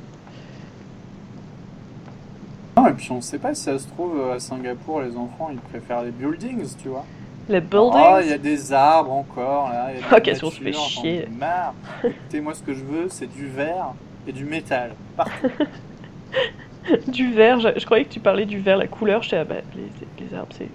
[2.75, 5.59] Non, et puis on sait pas si ça se trouve à Singapour, les enfants ils
[5.59, 7.05] préfèrent les buildings, tu vois.
[7.49, 8.23] Les Oh, buildings.
[8.23, 9.91] il y a des arbres encore, là.
[9.93, 11.23] y a de Oh, fait nature, j'en chier.
[11.23, 11.73] ai marre.
[12.03, 13.93] Écoutez, moi, ce que je veux, c'est du verre
[14.27, 14.91] et du métal.
[15.17, 15.47] Partout.
[17.07, 19.23] Du vert, je, je croyais que tu parlais du vert, la couleur.
[19.23, 20.67] Je sais, ah bah, les, les arbres, c'est,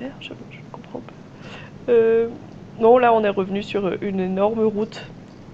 [0.00, 1.12] vert, je, je comprends pas.
[1.92, 2.28] Euh,
[2.80, 5.04] non, là, on est revenu sur euh, une énorme route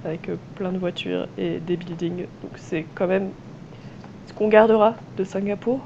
[0.06, 2.26] avec euh, plein de voitures et des buildings.
[2.42, 3.28] Donc, c'est quand même
[4.26, 5.80] ce qu'on gardera de Singapour.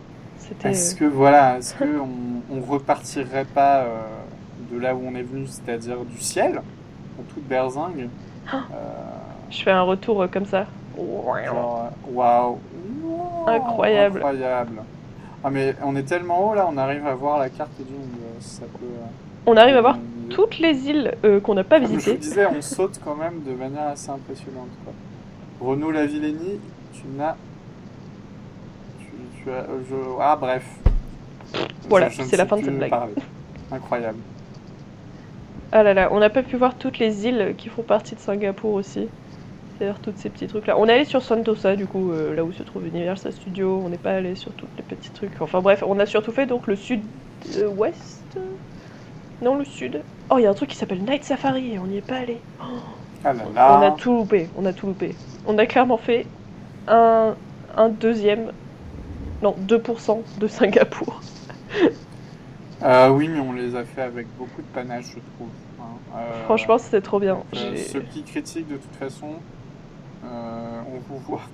[0.64, 2.08] Est-ce que, voilà, est-ce qu'on
[2.52, 4.00] on repartirait pas euh,
[4.72, 6.60] de là où on est venu, c'est-à-dire du ciel,
[7.18, 8.08] en toute berzingue
[8.50, 8.62] Ah.
[8.72, 8.76] Euh,
[9.50, 10.66] Je fais un retour euh, comme ça.
[10.96, 12.58] Waouh.
[13.46, 14.18] Incroyable.
[14.18, 14.82] Incroyable.
[15.44, 18.08] Ah, mais on est tellement haut là, on arrive à voir la carte du monde.
[18.22, 18.86] euh, Ça peut.
[19.46, 21.98] On arrive à voir on- toutes les îles euh, qu'on n'a pas Comme je vous
[21.98, 22.18] visitées.
[22.18, 24.68] disais, on saute quand même de manière assez impressionnante.
[24.84, 24.92] Quoi.
[25.66, 26.60] Renaud Lavillenie,
[26.92, 27.36] tu n'as.
[29.00, 29.06] Tu,
[29.42, 29.64] tu as.
[29.88, 29.94] je...
[30.20, 30.64] Ah, bref.
[31.88, 32.92] Voilà, c'est la fin de cette blague.
[33.72, 34.18] Incroyable.
[35.72, 38.20] Ah là là, on n'a pas pu voir toutes les îles qui font partie de
[38.20, 39.12] Singapour aussi.
[39.78, 40.78] C'est-à-dire tous ces petits trucs là.
[40.78, 43.82] On est allé sur Sentosa du coup, euh, là où se trouve Universal Studios.
[43.84, 45.40] On n'est pas allé sur tous les petits trucs.
[45.40, 48.38] Enfin bref, on a surtout fait donc le sud-ouest.
[49.40, 50.06] non, le sud.
[50.30, 52.16] Oh, il y a un truc qui s'appelle Night Safari et on n'y est pas
[52.18, 52.46] allé.
[53.24, 53.76] Ah là là.
[53.76, 55.18] On a tout loupé, on a tout loupé.
[55.44, 56.32] On a clairement fait
[56.86, 57.36] un,
[57.74, 58.52] un deuxième,
[59.42, 61.24] non, 2% de Singapour.
[62.82, 65.48] Euh, oui, mais on les a fait avec beaucoup de panache, je trouve.
[65.80, 65.84] hein.
[66.16, 67.38] Euh, Franchement, c'était trop bien.
[67.56, 69.32] euh, ceux qui critiquent de toute façon,
[70.24, 71.42] euh, on vous voit.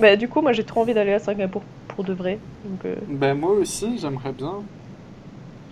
[0.00, 2.38] Bah, du coup, moi j'ai trop envie d'aller à Singapour pour de vrai.
[2.64, 4.62] Donc Ben, moi aussi, j'aimerais bien.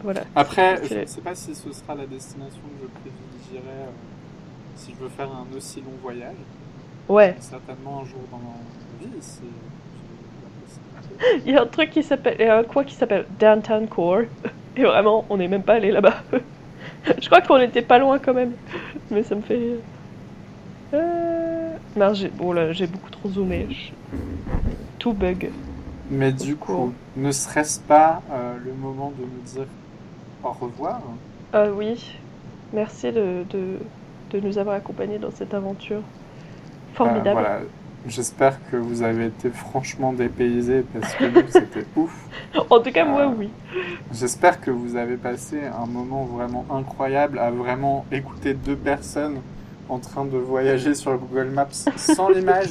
[0.03, 0.22] voilà.
[0.34, 3.91] Après, C'est- je ne sais pas si ce sera la destination que je privilégierai euh,
[4.74, 6.34] si je veux faire un aussi long voyage.
[7.09, 8.57] Ouais, Certainement un jour dans ma
[9.01, 9.55] vie, possibilité.
[11.47, 12.34] il y a un truc qui s'appelle.
[12.41, 14.22] Il y a un coin qui s'appelle Downtown Core.
[14.77, 16.22] Et vraiment, on n'est même pas allé là-bas.
[17.20, 18.53] Je crois qu'on était pas loin quand même.
[19.11, 19.85] Mais ça me fait.
[20.95, 21.77] Euh...
[21.97, 23.66] Non, j'ai bon, là, j'ai beaucoup trop zoomé.
[23.70, 23.93] Je-
[24.99, 25.51] Tout bug.
[26.11, 29.66] Mais du coup, ne serait-ce pas euh, le moment de nous dire
[30.43, 31.01] au revoir?
[31.53, 32.20] Ah oui,
[32.72, 33.79] merci de, de,
[34.31, 36.03] de nous avoir accompagnés dans cette aventure
[36.95, 37.41] formidable.
[37.41, 37.61] Euh, voilà.
[38.09, 42.15] J'espère que vous avez été franchement dépaysés parce que nous, c'était ouf.
[42.71, 43.35] En tout cas, moi, Ah.
[43.37, 43.51] oui.
[44.13, 49.39] J'espère que vous avez passé un moment vraiment incroyable à vraiment écouter deux personnes
[49.89, 51.66] en train de voyager sur Google Maps
[51.97, 52.70] sans l'image.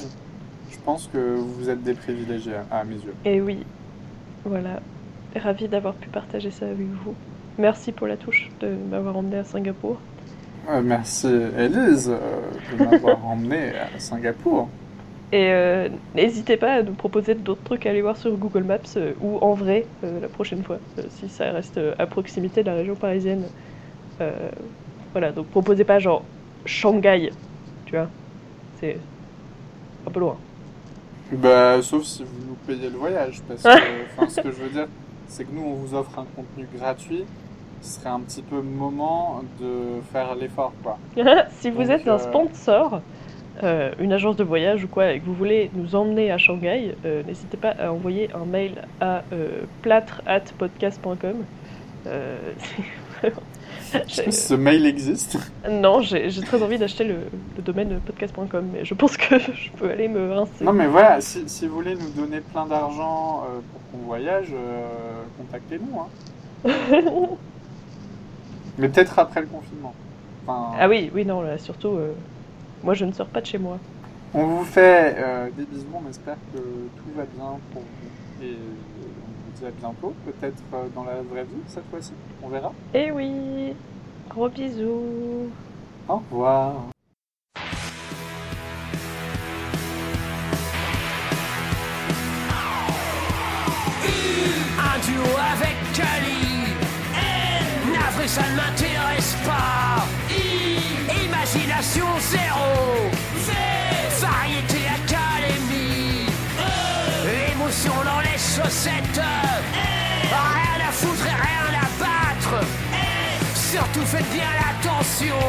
[0.71, 3.13] Je pense que vous êtes des privilégiés à, à mes yeux.
[3.25, 3.65] Et oui,
[4.45, 4.79] voilà.
[5.35, 7.13] Ravi d'avoir pu partager ça avec vous.
[7.57, 9.97] Merci pour la touche de m'avoir emmené à Singapour.
[10.69, 14.69] Euh, merci Elise euh, de m'avoir emmené à Singapour.
[15.31, 18.77] Et euh, n'hésitez pas à nous proposer d'autres trucs à aller voir sur Google Maps
[18.95, 20.77] euh, ou en vrai euh, la prochaine fois,
[21.09, 23.45] si ça reste à proximité de la région parisienne.
[25.11, 26.23] Voilà, donc proposez pas genre
[26.65, 27.31] Shanghai,
[27.85, 28.07] tu vois.
[28.79, 28.97] C'est
[30.05, 30.37] un peu loin.
[31.31, 34.87] Bah, sauf si vous nous payez le voyage, parce que ce que je veux dire,
[35.27, 37.25] c'est que nous, on vous offre un contenu gratuit.
[37.81, 40.97] Ce serait un petit peu moment de faire l'effort, quoi.
[41.59, 43.01] si vous Donc, êtes un sponsor,
[43.63, 46.95] euh, une agence de voyage ou quoi, et que vous voulez nous emmener à Shanghai,
[47.05, 51.45] euh, n'hésitez pas à envoyer un mail à euh, plâtre@podcast.com.
[52.07, 52.37] Euh,
[54.07, 55.37] ce mail existe?
[55.69, 57.15] non, j'ai très envie d'acheter le,
[57.55, 60.65] le domaine podcast.com, mais je pense que je peux aller me rincer.
[60.65, 64.53] Non, mais voilà, si, si vous voulez nous donner plein d'argent pour qu'on voyage,
[65.37, 65.99] contactez-nous.
[65.99, 66.71] Hein.
[68.77, 69.93] Mais peut-être après le confinement.
[70.45, 71.97] Enfin, ah oui, oui, non, là, surtout,
[72.85, 73.79] moi je ne sors pas de chez moi.
[74.33, 78.45] On vous fait euh, des bisous, on espère que tout va bien pour vous.
[78.45, 82.11] Et on vous dit à bientôt, peut-être euh, dans la vraie vie cette fois-ci.
[82.43, 82.71] On verra.
[82.93, 83.73] Eh oui
[84.29, 85.49] Gros bisous
[86.07, 86.73] Au revoir.
[94.77, 96.73] Un duo avec Kali.
[97.93, 100.44] Navré, ça ne m'intéresse pas.
[101.81, 103.11] Zéro.
[104.19, 106.27] Variété Académie.
[107.51, 109.21] Émotion dans les chaussettes.
[110.23, 112.65] Rien à foutre et rien à battre.
[113.53, 115.41] Surtout faites bien attention.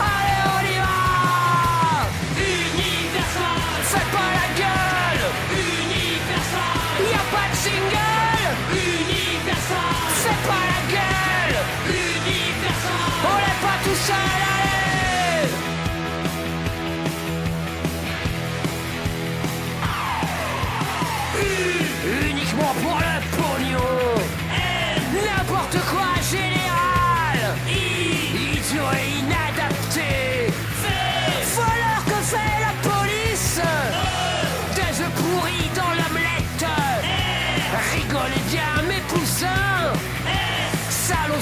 [0.00, 2.06] Allez, on y va.
[2.38, 3.60] Universal.
[3.82, 5.24] Faites pas la gueule.
[5.52, 6.78] Universal.
[7.12, 8.46] Y'a pas de single.
[8.72, 9.96] Universal.
[10.22, 11.58] Faites pas la gueule.
[11.88, 13.06] Universal.
[13.24, 14.45] On n'est pas tout seul,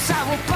[0.07, 0.54] Salaud ça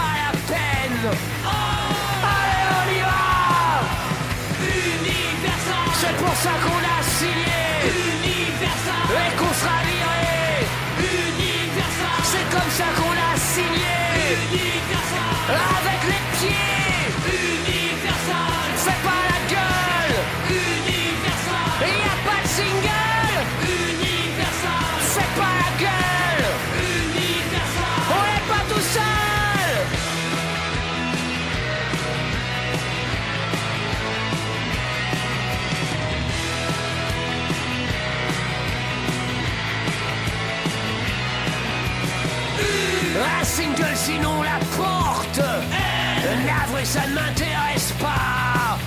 [46.79, 48.77] Navré ça ne m'intéresse pas.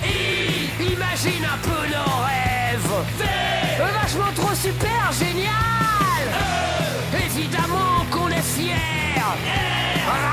[0.79, 2.93] Imagine un peu nos rêves
[3.77, 6.23] Vachement trop super génial.
[7.13, 9.21] Évidemment qu'on est fiers.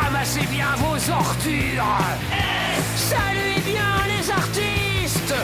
[0.02, 1.98] Ramassez bien vos ordures
[2.96, 5.34] Saluez bien les artistes.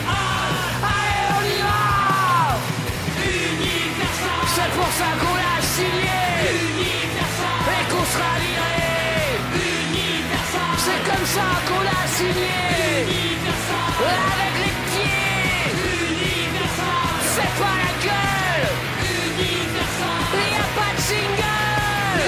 [0.83, 2.57] Allez on y va.
[4.55, 6.26] C'est pour ça qu'on l'a signé
[12.17, 12.57] signé
[13.99, 15.69] Avec les pieds
[17.33, 18.69] C'est pas la gueule
[20.33, 22.27] Il n'y a pas de single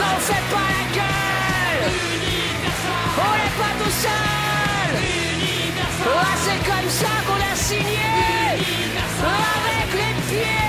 [0.00, 1.92] Non, c'est pas la gueule
[3.26, 4.92] On n'est pas tout seul
[6.16, 8.08] ouais, C'est comme ça qu'on a signé
[9.22, 10.63] Avec les pieds